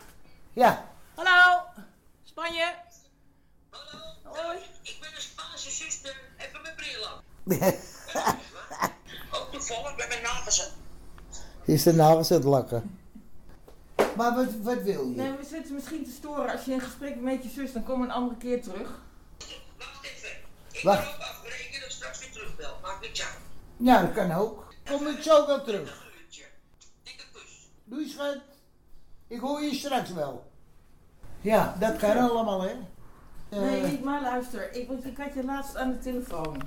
Ja. 0.54 0.90
Hallo, 1.16 1.64
Spanje. 2.24 2.74
Hoi, 4.24 4.58
ik 4.82 4.98
ben 5.02 5.10
een 5.16 5.22
Spaanse 5.22 5.70
zuster. 5.70 6.16
Even 6.38 6.62
mijn 6.62 6.76
bril 6.76 7.08
aan. 7.08 7.22
Ook 9.40 9.52
toevallig 9.52 9.96
bij 9.96 10.08
mijn 10.08 10.22
nagels. 10.22 10.72
Is 11.66 11.84
de 11.84 11.94
nagels 11.94 12.32
aan 12.32 12.38
het 12.38 12.46
lakken. 12.46 13.00
Maar 14.16 14.36
wat, 14.36 14.48
wat 14.62 14.82
wil 14.82 15.08
je? 15.08 15.16
Nee, 15.16 15.32
we 15.32 15.46
zitten 15.46 15.74
misschien 15.74 16.04
te 16.04 16.12
storen. 16.12 16.52
Als 16.52 16.66
je 16.66 16.72
in 16.72 16.82
gesprek 16.82 17.14
bent 17.14 17.24
met 17.24 17.44
je 17.44 17.50
zus, 17.50 17.74
dan 17.74 17.84
kom 17.84 18.02
een 18.02 18.12
andere 18.12 18.38
keer 18.38 18.64
terug. 18.64 19.02
Wacht. 20.84 21.20
Afbreken 21.20 21.84
en 21.84 21.92
straks 21.92 22.20
weer 22.20 22.32
terugbel. 22.32 22.78
Maakt 22.82 23.02
niks 23.02 23.22
uit. 23.24 23.38
Ja, 23.78 24.02
dat 24.02 24.14
kan 24.14 24.32
ook. 24.32 24.74
Kom 24.86 25.08
ik 25.08 25.22
zo 25.22 25.48
wel 25.48 25.64
terug. 25.64 26.02
Doei 27.84 28.10
schat. 28.10 28.38
Ik 29.34 29.40
hoor 29.40 29.62
je 29.62 29.74
straks 29.74 30.14
wel. 30.14 30.44
Ja, 31.42 31.76
dat 31.80 31.98
kan 31.98 32.18
allemaal 32.18 32.62
hè. 32.62 32.74
Eh, 33.50 33.60
Nee, 33.60 34.00
maar 34.04 34.22
luister. 34.22 34.74
Ik, 34.76 34.88
want 34.88 35.06
ik 35.06 35.18
had 35.18 35.34
je 35.34 35.44
laatst 35.44 35.76
aan 35.78 35.92
de 35.92 36.00
telefoon. 36.00 36.62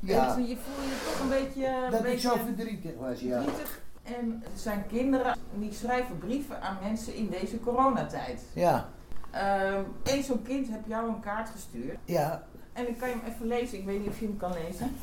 Ja. 0.00 0.34
En 0.36 0.46
je 0.46 0.56
voelde 0.56 0.88
je 0.88 1.10
toch 1.10 1.20
een 1.20 1.28
beetje... 1.28 1.66
Een 1.66 1.90
Dat 1.90 2.00
ik 2.00 2.06
beetje 2.06 2.28
zo 2.28 2.36
verdrietig 2.36 2.92
was, 2.98 3.20
ja. 3.20 3.42
verdrietig. 3.42 3.80
En 4.02 4.42
er 4.44 4.58
zijn 4.58 4.86
kinderen 4.86 5.38
die 5.54 5.72
schrijven 5.72 6.18
brieven 6.18 6.62
aan 6.62 6.78
mensen 6.82 7.14
in 7.14 7.28
deze 7.28 7.60
coronatijd. 7.60 8.42
Ja. 8.52 8.88
Ehm 9.30 9.82
Eén 10.02 10.22
zo'n 10.22 10.42
kind 10.42 10.68
heb 10.68 10.86
jou 10.86 11.08
een 11.08 11.20
kaart 11.20 11.48
gestuurd. 11.48 11.98
Ja. 12.04 12.46
En 12.72 12.88
ik 12.88 12.98
kan 12.98 13.08
je 13.08 13.14
hem 13.14 13.32
even 13.32 13.46
lezen. 13.46 13.78
Ik 13.78 13.84
weet 13.84 13.98
niet 13.98 14.08
of 14.08 14.18
je 14.20 14.26
hem 14.26 14.36
kan 14.36 14.52
lezen. 14.52 14.96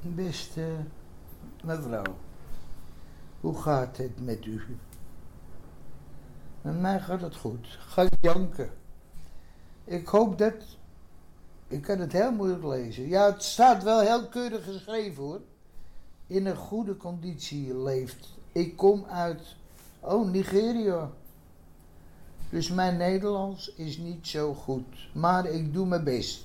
Beste 0.00 0.66
mevrouw, 1.64 2.04
hoe 3.40 3.56
gaat 3.56 3.96
het 3.96 4.24
met 4.24 4.44
u? 4.44 4.62
Met 6.62 6.80
mij 6.80 7.00
gaat 7.00 7.20
het 7.20 7.36
goed. 7.36 7.66
Ga 7.80 8.06
janken. 8.20 8.70
Ik 9.84 10.06
hoop 10.06 10.38
dat. 10.38 10.54
Ik 11.68 11.82
kan 11.82 11.98
het 11.98 12.12
heel 12.12 12.32
moeilijk 12.32 12.64
lezen. 12.64 13.08
Ja, 13.08 13.32
het 13.32 13.42
staat 13.42 13.82
wel 13.82 14.00
heel 14.00 14.28
keurig 14.28 14.64
geschreven 14.64 15.22
hoor. 15.22 15.40
In 16.26 16.46
een 16.46 16.56
goede 16.56 16.96
conditie 16.96 17.76
leeft. 17.76 18.34
Ik 18.52 18.76
kom 18.76 19.04
uit. 19.04 19.56
Oh, 20.00 20.30
Nigeria. 20.30 21.10
Dus 22.50 22.70
mijn 22.70 22.96
Nederlands 22.96 23.74
is 23.74 23.98
niet 23.98 24.26
zo 24.26 24.54
goed. 24.54 25.08
Maar 25.12 25.46
ik 25.46 25.72
doe 25.72 25.86
mijn 25.86 26.04
best. 26.04 26.44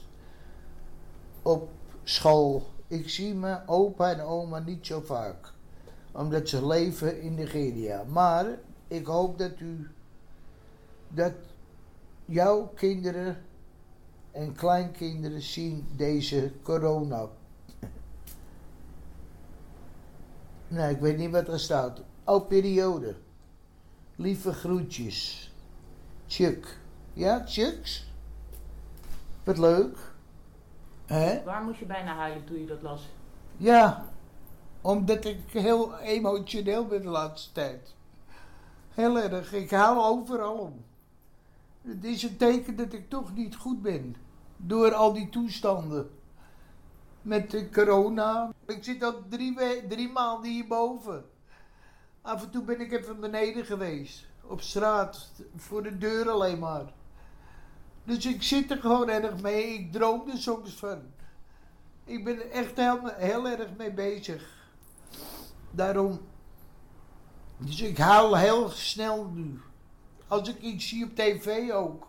Op 1.42 1.70
school. 2.04 2.70
Ik 2.88 3.10
zie 3.10 3.34
mijn 3.34 3.68
opa 3.68 4.12
en 4.12 4.22
oma 4.22 4.60
niet 4.60 4.86
zo 4.86 5.02
vaak. 5.02 5.54
Omdat 6.12 6.50
ze 6.50 6.68
leven 6.68 7.22
in 7.22 7.34
Nigeria. 7.34 8.04
Maar 8.04 8.46
ik 8.88 9.06
hoop 9.06 9.38
dat 9.38 9.60
u. 9.60 9.90
Dat 11.08 11.34
jouw 12.26 12.72
kinderen 12.76 13.38
en 14.32 14.54
kleinkinderen 14.54 15.42
zien 15.42 15.88
deze 15.96 16.52
corona. 16.62 17.28
Nee, 20.68 20.92
ik 20.92 21.00
weet 21.00 21.18
niet 21.18 21.32
wat 21.32 21.48
er 21.48 21.60
staat. 21.60 22.02
Oh, 22.24 22.48
periode. 22.48 23.16
Lieve 24.16 24.54
groetjes. 24.54 25.52
Chuck. 26.28 26.78
Ja, 27.14 27.44
Chucks? 27.46 28.06
Wat 29.44 29.58
leuk. 29.58 29.98
Hè? 31.06 31.44
Waar 31.44 31.64
moest 31.64 31.80
je 31.80 31.86
bijna 31.86 32.16
huilen 32.16 32.46
toen 32.46 32.60
je 32.60 32.66
dat 32.66 32.82
las? 32.82 33.10
Ja, 33.58 34.06
omdat 34.82 35.26
ik 35.26 35.40
heel 35.52 35.98
emotioneel 35.98 36.86
ben 36.86 37.02
de 37.02 37.10
laatste 37.10 37.52
tijd. 37.52 37.94
Heel 38.90 39.20
erg. 39.20 39.54
Ik 39.54 39.72
haal 39.72 40.06
overal 40.06 40.58
om. 40.58 40.84
Het 41.82 42.04
is 42.04 42.24
een 42.24 42.38
teken 42.38 42.76
dat 42.76 42.94
ik 42.94 43.10
toch 43.10 43.36
niet 43.36 43.56
goed 43.56 43.82
ben. 43.82 44.16
Door 44.58 44.94
al 44.94 45.14
die 45.14 45.30
toestanden. 45.30 46.10
Met 47.22 47.52
de 47.52 47.70
corona. 47.70 48.52
Ik 48.66 48.84
zit 48.84 49.04
al 49.04 49.14
drie, 49.30 49.58
drie 49.88 50.12
maanden 50.12 50.52
hierboven. 50.52 51.26
Af 52.22 52.44
en 52.44 52.50
toe 52.50 52.64
ben 52.64 52.82
ik 52.82 52.92
even 52.92 53.20
beneden 53.20 53.66
geweest. 53.66 54.26
Op 54.44 54.62
straat. 54.62 55.32
Voor 55.56 55.84
de 55.84 55.98
deur 55.98 56.30
alleen 56.30 56.60
maar. 56.60 56.94
Dus 58.04 58.26
ik 58.26 58.44
zit 58.44 58.72
er 58.72 58.78
gewoon 58.78 59.10
erg 59.10 59.42
mee. 59.42 59.74
Ik 59.74 59.92
droom 59.92 60.30
er 60.30 60.38
soms 60.38 60.74
van. 60.74 61.02
Ik 62.04 62.24
ben 62.24 62.52
echt 62.52 62.78
heel 63.18 63.48
erg 63.48 63.70
mee 63.78 63.92
bezig. 63.92 64.61
Daarom. 65.72 66.20
Dus 67.58 67.82
ik 67.82 67.98
huil 67.98 68.38
heel 68.38 68.70
snel 68.70 69.26
nu. 69.34 69.62
Als 70.28 70.50
ik 70.50 70.62
iets 70.62 70.88
zie 70.88 71.06
op 71.06 71.16
tv 71.16 71.72
ook. 71.72 72.08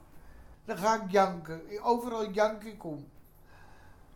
Dan 0.65 0.77
ga 0.77 1.03
ik 1.03 1.11
janken. 1.11 1.61
Overal 1.83 2.31
jank 2.31 2.63
ik 2.63 2.85
om. 2.85 3.07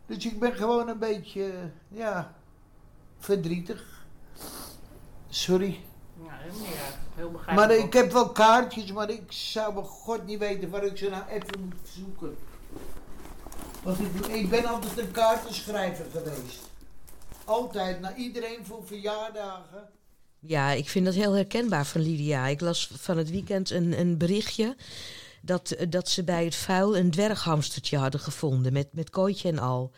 Dus 0.05 0.25
ik 0.25 0.39
ben 0.39 0.53
gewoon 0.53 0.87
een 0.87 0.99
beetje, 0.99 1.71
ja, 1.87 2.33
verdrietig. 3.17 4.05
Sorry. 5.29 5.79
Ja, 6.23 6.31
helemaal 6.31 6.61
niet. 6.61 6.77
Heel 7.15 7.31
begrijpelijk. 7.31 7.69
Maar 7.69 7.85
ik 7.85 7.93
heb 7.93 8.11
wel 8.11 8.29
kaartjes, 8.29 8.91
maar 8.91 9.09
ik 9.09 9.31
zou 9.31 9.73
bij 9.73 9.83
god 9.83 10.25
niet 10.25 10.39
weten 10.39 10.69
waar 10.69 10.83
ik 10.83 10.97
ze 10.97 11.09
nou 11.09 11.23
even 11.27 11.59
moet 11.59 11.75
zoeken. 11.83 12.37
Want 13.83 13.99
ik, 13.99 14.25
ik 14.25 14.49
ben 14.49 14.65
altijd 14.65 14.97
een 14.97 15.11
kaartenschrijver 15.11 16.05
geweest. 16.11 16.69
Altijd, 17.47 17.99
naar 17.99 18.17
iedereen 18.17 18.65
voor 18.65 18.87
verjaardagen. 18.87 19.89
Ja, 20.39 20.71
ik 20.71 20.89
vind 20.89 21.05
dat 21.05 21.13
heel 21.13 21.33
herkenbaar 21.33 21.85
van 21.85 22.01
Lydia. 22.01 22.47
Ik 22.47 22.61
las 22.61 22.89
van 22.93 23.17
het 23.17 23.29
weekend 23.29 23.69
een, 23.69 23.99
een 23.99 24.17
berichtje 24.17 24.75
dat, 25.41 25.75
dat 25.89 26.09
ze 26.09 26.23
bij 26.23 26.45
het 26.45 26.55
vuil 26.55 26.97
een 26.97 27.11
dwerghamstertje 27.11 27.97
hadden 27.97 28.19
gevonden 28.19 28.73
met, 28.73 28.87
met 28.91 29.09
kooitje 29.09 29.49
en 29.49 29.59
al. 29.59 29.91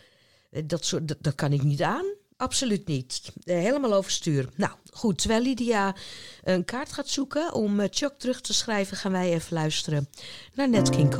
Dat, 0.66 0.86
soort, 0.86 1.24
dat, 1.24 1.36
kan 1.36 1.54
ik 1.54 1.64
niet 1.64 1.82
aan. 1.82 2.06
Absoluut 2.38 2.88
niet. 2.88 3.22
Eh, 3.44 3.58
helemaal 3.58 3.94
overstuur. 3.94 4.50
Nou, 4.56 4.72
goed. 4.92 5.18
Terwijl 5.18 5.42
Lydia 5.42 5.96
een 6.44 6.66
kaart 6.66 6.92
gaat 6.94 7.10
zoeken 7.10 7.54
om 7.54 7.80
eh, 7.80 7.88
Chuck 7.90 8.14
terug 8.18 8.42
te 8.42 8.54
schrijven, 8.54 8.98
gaan 8.98 9.12
wij 9.12 9.34
even 9.34 9.54
luisteren 9.54 10.10
naar 10.54 10.70
Nat 10.70 10.90
King. 10.90 11.16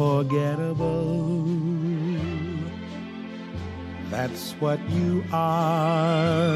unforgettable. 0.00 1.44
That's 4.08 4.52
what 4.52 4.80
you 4.88 5.22
are. 5.30 6.48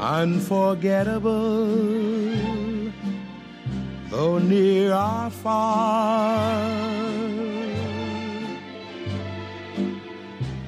Unforgettable, 0.00 1.66
though 4.08 4.38
near 4.38 4.94
or 4.94 5.30
far. 5.30 6.68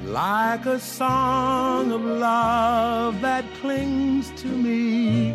Like 0.04 0.66
a 0.66 0.78
song 0.78 1.90
of 1.90 2.02
love 2.02 3.20
that 3.22 3.44
clings 3.60 4.30
to 4.42 4.46
me 4.46 5.34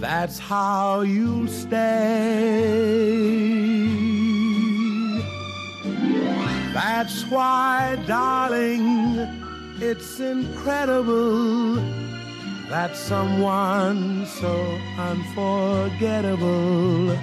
that's 0.00 0.38
how 0.38 1.00
you'll 1.00 1.48
stay. 1.48 1.76
That's 6.72 7.24
why, 7.30 8.02
darling, 8.06 9.18
it's 9.80 10.20
incredible 10.20 11.76
that 12.68 12.94
someone 12.96 14.26
so 14.26 14.78
unforgettable 14.98 17.16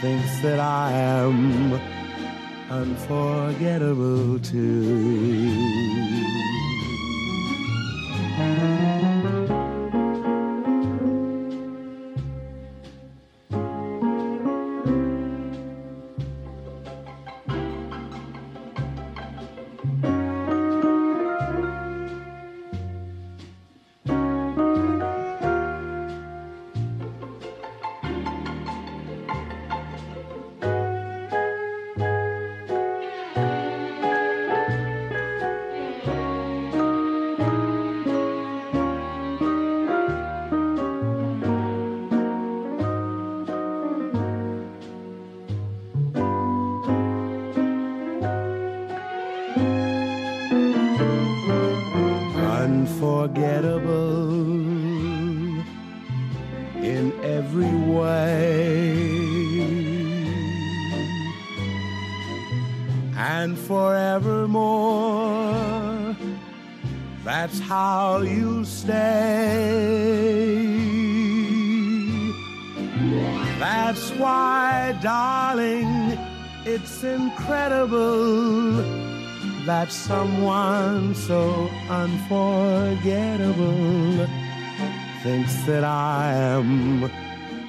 thinks 0.00 0.40
that 0.42 0.58
I 0.58 0.90
am 0.92 1.80
unforgettable 2.70 4.40
too. 4.40 5.92
Unforgettable 52.82 54.32
in 56.82 57.12
every 57.22 57.74
way. 57.96 58.98
And 63.16 63.56
forevermore, 63.56 64.56
that's 67.24 67.60
how 67.60 68.22
you'll 68.22 68.64
stay. 68.64 68.92
That's 73.60 74.10
why, 74.22 74.98
darling, 75.00 76.18
it's 76.64 77.04
incredible 77.04 79.01
that 79.66 79.92
someone 79.92 81.14
so 81.14 81.70
unforgettable 81.88 84.26
thinks 85.22 85.54
that 85.64 85.84
I 85.84 86.34
am 86.34 87.08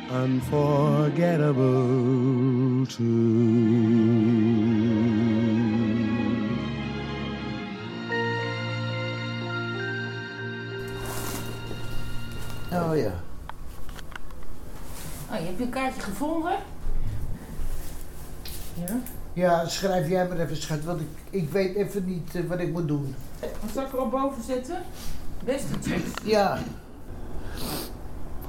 unforgettable 0.09 2.85
too. 2.87 3.03
Oh 12.71 12.97
ja. 12.97 13.11
Oh, 15.31 15.39
je 15.39 15.45
hebt 15.45 15.59
je 15.59 15.69
kaartje 15.69 16.01
gevonden? 16.01 16.57
Ja. 18.73 18.99
Ja, 19.33 19.67
schrijf 19.67 20.09
jij 20.09 20.27
maar 20.27 20.39
even, 20.39 20.55
schat, 20.55 20.83
want 20.83 21.01
ik, 21.01 21.07
ik 21.33 21.49
weet 21.49 21.75
even 21.75 22.05
niet 22.05 22.35
eh, 22.35 22.43
wat 22.47 22.59
ik 22.59 22.71
moet 22.71 22.87
doen. 22.87 23.15
Wat 23.39 23.71
zal 23.73 23.83
ik 23.83 23.93
erop 23.93 24.11
boven 24.11 24.43
zetten? 24.43 24.77
Beste 25.45 25.73
chips. 25.81 26.09
Ja. 26.23 26.57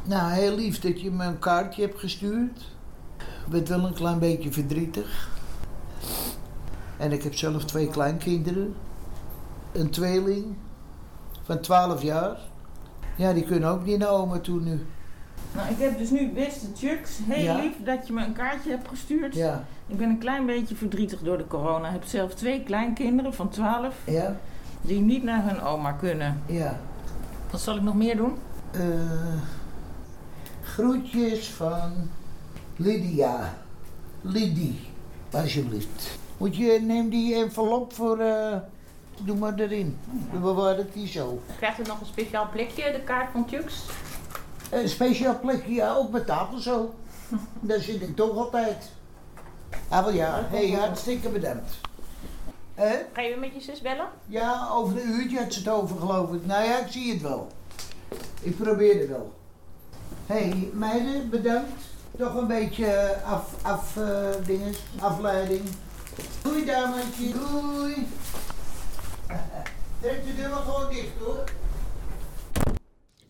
Nou, 0.04 0.32
heel 0.32 0.54
lief 0.56 0.80
dat 0.80 1.00
je 1.00 1.10
me 1.10 1.24
een 1.24 1.38
kaartje 1.38 1.82
hebt 1.82 1.98
gestuurd. 1.98 2.72
Ik 3.18 3.50
ben 3.50 3.68
wel 3.68 3.86
een 3.86 3.94
klein 3.94 4.18
beetje 4.18 4.52
verdrietig. 4.52 5.28
En 6.96 7.12
ik 7.12 7.22
heb 7.22 7.34
zelf 7.34 7.64
twee 7.64 7.88
kleinkinderen. 7.88 8.74
Een 9.72 9.90
tweeling 9.90 10.44
van 11.42 11.60
12 11.60 12.02
jaar. 12.02 12.36
Ja, 13.16 13.32
die 13.32 13.44
kunnen 13.44 13.68
ook 13.68 13.84
niet 13.84 13.98
naar 13.98 14.08
oma 14.10 14.38
toe 14.38 14.60
nu. 14.60 14.86
Nou, 15.54 15.68
ik 15.70 15.78
heb 15.78 15.98
dus 15.98 16.10
nu 16.10 16.32
beste 16.32 16.66
Chucks. 16.76 17.18
Heel 17.22 17.42
Ja. 17.44 17.56
lief 17.56 17.72
dat 17.84 18.06
je 18.06 18.12
me 18.12 18.24
een 18.24 18.32
kaartje 18.32 18.70
hebt 18.70 18.88
gestuurd. 18.88 19.34
Ja. 19.34 19.64
Ik 19.86 19.96
ben 19.96 20.08
een 20.08 20.18
klein 20.18 20.46
beetje 20.46 20.74
verdrietig 20.74 21.20
door 21.20 21.38
de 21.38 21.46
corona. 21.46 21.86
Ik 21.86 21.92
heb 21.92 22.04
zelf 22.04 22.34
twee 22.34 22.62
kleinkinderen 22.62 23.34
van 23.34 23.48
12 23.48 23.94
Ja. 24.06 24.36
die 24.80 25.00
niet 25.00 25.22
naar 25.22 25.44
hun 25.48 25.60
oma 25.60 25.92
kunnen. 25.92 26.42
Ja. 26.46 26.78
Wat 27.50 27.60
zal 27.60 27.76
ik 27.76 27.82
nog 27.82 27.94
meer 27.94 28.16
doen? 28.16 28.34
Eh, 28.70 28.80
groetjes 30.62 31.48
van 31.48 31.92
Lydia. 32.76 33.54
Lidie, 34.20 34.80
alsjeblieft. 35.32 36.18
Moet 36.36 36.56
je, 36.56 36.80
neem 36.82 37.08
die 37.08 37.34
envelop 37.34 37.92
voor, 37.92 38.18
eh, 38.18 38.56
doe 39.22 39.36
maar 39.36 39.54
erin. 39.54 39.96
We 40.32 40.38
bewaren 40.38 40.76
het 40.84 40.94
hier 40.94 41.06
zo. 41.06 41.40
Krijgt 41.56 41.78
u 41.80 41.82
nog 41.82 42.00
een 42.00 42.06
speciaal 42.06 42.48
plekje, 42.52 42.92
de 42.92 43.00
kaart 43.00 43.30
van 43.32 43.46
Chucks? 43.48 43.84
Een 44.70 44.88
speciaal 44.88 45.40
plekje, 45.40 45.72
ja, 45.74 45.94
ook 45.94 46.10
met 46.10 46.26
tafel 46.26 46.58
zo. 46.58 46.94
Daar 47.60 47.80
zit 47.80 48.02
ik 48.02 48.16
toch 48.16 48.36
altijd. 48.36 48.90
Ah, 49.88 50.04
wel 50.04 50.12
ja, 50.14 50.46
hey, 50.50 50.70
hartstikke 50.70 51.28
bedankt. 51.28 51.76
Eh? 52.74 52.90
Ga 53.12 53.20
je 53.20 53.28
weer 53.28 53.38
met 53.38 53.54
je 53.54 53.60
zus 53.60 53.80
bellen? 53.80 54.08
Ja, 54.26 54.68
over 54.72 55.00
een 55.00 55.08
uurtje 55.08 55.38
had 55.38 55.52
ze 55.52 55.58
het 55.58 55.68
over, 55.68 55.98
geloof 55.98 56.32
ik. 56.32 56.46
Nou 56.46 56.64
ja, 56.64 56.78
ik 56.78 56.92
zie 56.92 57.12
het 57.12 57.22
wel. 57.22 57.48
Ik 58.40 58.56
probeer 58.56 59.00
het 59.00 59.08
wel. 59.08 59.32
Hé, 60.26 60.48
hey, 60.48 60.70
meiden, 60.72 61.30
bedankt. 61.30 61.82
Toch 62.18 62.34
een 62.34 62.46
beetje 62.46 63.16
af, 63.24 63.54
af 63.62 63.96
eh, 63.96 64.28
dinges, 64.46 64.78
afleiding. 65.00 65.62
Doei, 66.42 66.64
dametje. 66.64 67.32
Doei. 67.32 68.08
Trek 70.00 70.26
de 70.26 70.34
deur 70.36 70.50
maar 70.50 70.62
gewoon 70.62 70.90
dicht, 70.90 71.12
hoor. 71.24 71.44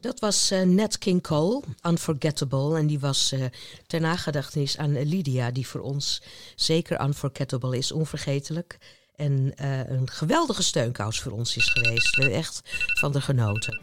Dat 0.05 0.20
was 0.20 0.50
eh, 0.50 0.62
Nat 0.62 0.98
King 0.98 1.22
Cole, 1.22 1.62
Unforgettable. 1.86 2.78
En 2.78 2.86
die 2.86 3.00
was 3.00 3.32
eh, 3.32 3.44
ter 3.86 4.00
nagedachtenis 4.00 4.78
aan 4.78 5.02
Lydia, 5.02 5.50
die 5.50 5.66
voor 5.66 5.80
ons 5.80 6.22
zeker 6.55 7.00
unforgettable 7.00 7.78
is, 7.78 7.92
onvergetelijk. 7.92 8.78
En 9.16 9.52
eh, 9.57 9.88
een 9.88 10.11
geweldige 10.11 10.62
steunkous 10.62 11.20
voor 11.20 11.32
ons 11.32 11.57
is 11.57 11.68
geweest. 11.68 12.14
We 12.14 12.22
hebben 12.22 12.38
echt 12.38 12.61
van 13.00 13.12
de 13.12 13.20
genoten. 13.20 13.80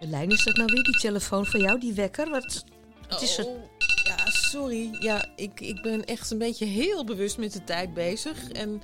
Lijn, 0.00 0.30
is 0.30 0.44
dat 0.44 0.56
nou 0.56 0.72
weer 0.72 0.82
die 0.82 0.98
telefoon 0.98 1.46
van 1.46 1.60
jou, 1.60 1.80
die 1.80 1.92
wekker? 1.92 2.30
Wat, 2.30 2.64
is 3.20 3.38
er? 3.38 3.46
Oh, 3.46 3.62
ja, 4.04 4.30
sorry. 4.30 4.96
Ja, 5.00 5.28
ik, 5.36 5.60
ik 5.60 5.82
ben 5.82 6.04
echt 6.04 6.30
een 6.30 6.38
beetje 6.38 6.64
heel 6.64 7.04
bewust 7.04 7.38
met 7.38 7.52
de 7.52 7.64
tijd 7.64 7.94
bezig. 7.94 8.48
En 8.48 8.82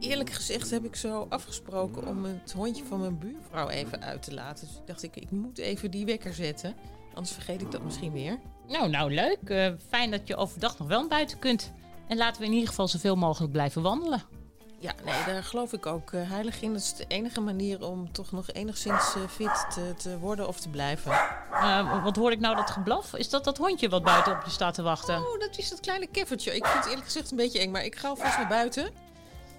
eerlijk 0.00 0.30
gezegd 0.30 0.70
heb 0.70 0.84
ik 0.84 0.96
zo 0.96 1.26
afgesproken 1.28 2.06
om 2.06 2.24
het 2.24 2.52
hondje 2.52 2.84
van 2.84 3.00
mijn 3.00 3.18
buurvrouw 3.18 3.68
even 3.68 4.02
uit 4.02 4.22
te 4.22 4.34
laten. 4.34 4.66
Dus 4.66 4.76
ik 4.76 4.86
dacht, 4.86 5.02
ik, 5.02 5.16
ik 5.16 5.30
moet 5.30 5.58
even 5.58 5.90
die 5.90 6.04
wekker 6.04 6.34
zetten. 6.34 6.74
Anders 7.14 7.32
vergeet 7.32 7.60
ik 7.60 7.70
dat 7.70 7.82
misschien 7.82 8.12
weer. 8.12 8.38
Nou, 8.68 8.88
nou 8.88 9.14
leuk. 9.14 9.38
Eh, 9.44 9.72
fijn 9.88 10.10
dat 10.10 10.28
je 10.28 10.36
overdag 10.36 10.78
nog 10.78 10.88
wel 10.88 11.00
naar 11.00 11.08
buiten 11.08 11.38
kunt. 11.38 11.72
En 12.08 12.16
laten 12.16 12.40
we 12.40 12.46
in 12.46 12.52
ieder 12.52 12.68
geval 12.68 12.88
zoveel 12.88 13.16
mogelijk 13.16 13.52
blijven 13.52 13.82
wandelen. 13.82 14.22
Ja, 14.78 14.94
nee, 15.04 15.24
daar 15.26 15.44
geloof 15.44 15.72
ik 15.72 15.86
ook 15.86 16.12
eh, 16.12 16.30
heilig 16.30 16.62
in. 16.62 16.72
Dat 16.72 16.80
is 16.80 16.94
de 16.94 17.04
enige 17.08 17.40
manier 17.40 17.86
om 17.86 18.12
toch 18.12 18.32
nog 18.32 18.50
enigszins 18.50 19.14
eh, 19.14 19.22
fit 19.28 19.66
te, 19.74 19.94
te 19.96 20.18
worden 20.18 20.48
of 20.48 20.60
te 20.60 20.68
blijven. 20.68 21.12
Wat 22.02 22.16
hoor 22.16 22.32
ik 22.32 22.40
nou 22.40 22.56
dat 22.56 22.70
geblaf? 22.70 23.14
Is 23.14 23.28
dat 23.28 23.44
dat 23.44 23.58
hondje 23.58 23.88
wat 23.88 24.02
buiten 24.02 24.32
op 24.32 24.44
je 24.44 24.50
staat 24.50 24.74
te 24.74 24.82
wachten? 24.82 25.16
Oh, 25.16 25.40
dat 25.40 25.58
is 25.58 25.68
dat 25.68 25.80
kleine 25.80 26.06
keffertje. 26.06 26.54
Ik 26.56 26.66
vind 26.66 26.78
het 26.78 26.86
eerlijk 26.86 27.06
gezegd 27.06 27.30
een 27.30 27.36
beetje 27.36 27.58
eng, 27.58 27.70
maar 27.70 27.84
ik 27.84 27.96
ga 27.96 28.08
alvast 28.08 28.36
naar 28.36 28.48
buiten. 28.48 28.90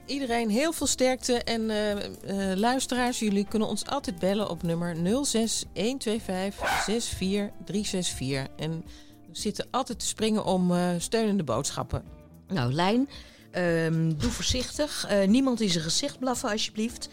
Iedereen 0.06 0.50
heel 0.50 0.72
veel 0.72 0.88
sterkte 0.88 1.34
en 1.34 1.70
eh, 1.70 1.92
eh, 1.92 2.58
luisteraars, 2.58 3.20
jullie 3.20 3.46
kunnen 3.48 3.68
ons 3.68 3.86
altijd 3.86 4.20
bellen 4.20 4.50
op 4.50 4.64
nummer 4.64 4.96
06 5.26 5.66
125 5.74 6.84
64364. 6.86 8.48
En 8.56 8.84
we 9.28 9.38
zitten 9.38 9.68
altijd 9.72 10.00
te 10.00 10.06
springen 10.06 10.46
om 10.46 10.72
eh, 10.72 10.90
steunende 10.98 11.44
boodschappen. 11.44 12.04
Nou, 12.48 12.74
Lijn, 12.74 13.10
ehm, 13.52 14.12
doe 14.18 14.32
voorzichtig. 14.32 15.08
Niemand 15.26 15.62
in 15.62 15.70
zijn 15.70 15.84
gezicht 15.84 16.20
blaffen, 16.20 16.50
alsjeblieft. 16.50 17.10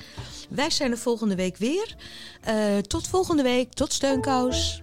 Wij 0.49 0.71
zijn 0.71 0.91
er 0.91 0.99
volgende 0.99 1.35
week 1.35 1.57
weer. 1.57 1.97
Tot 2.87 3.09
volgende 3.09 3.43
week. 3.43 3.73
Tot 3.73 3.93
steunkous. 3.93 4.83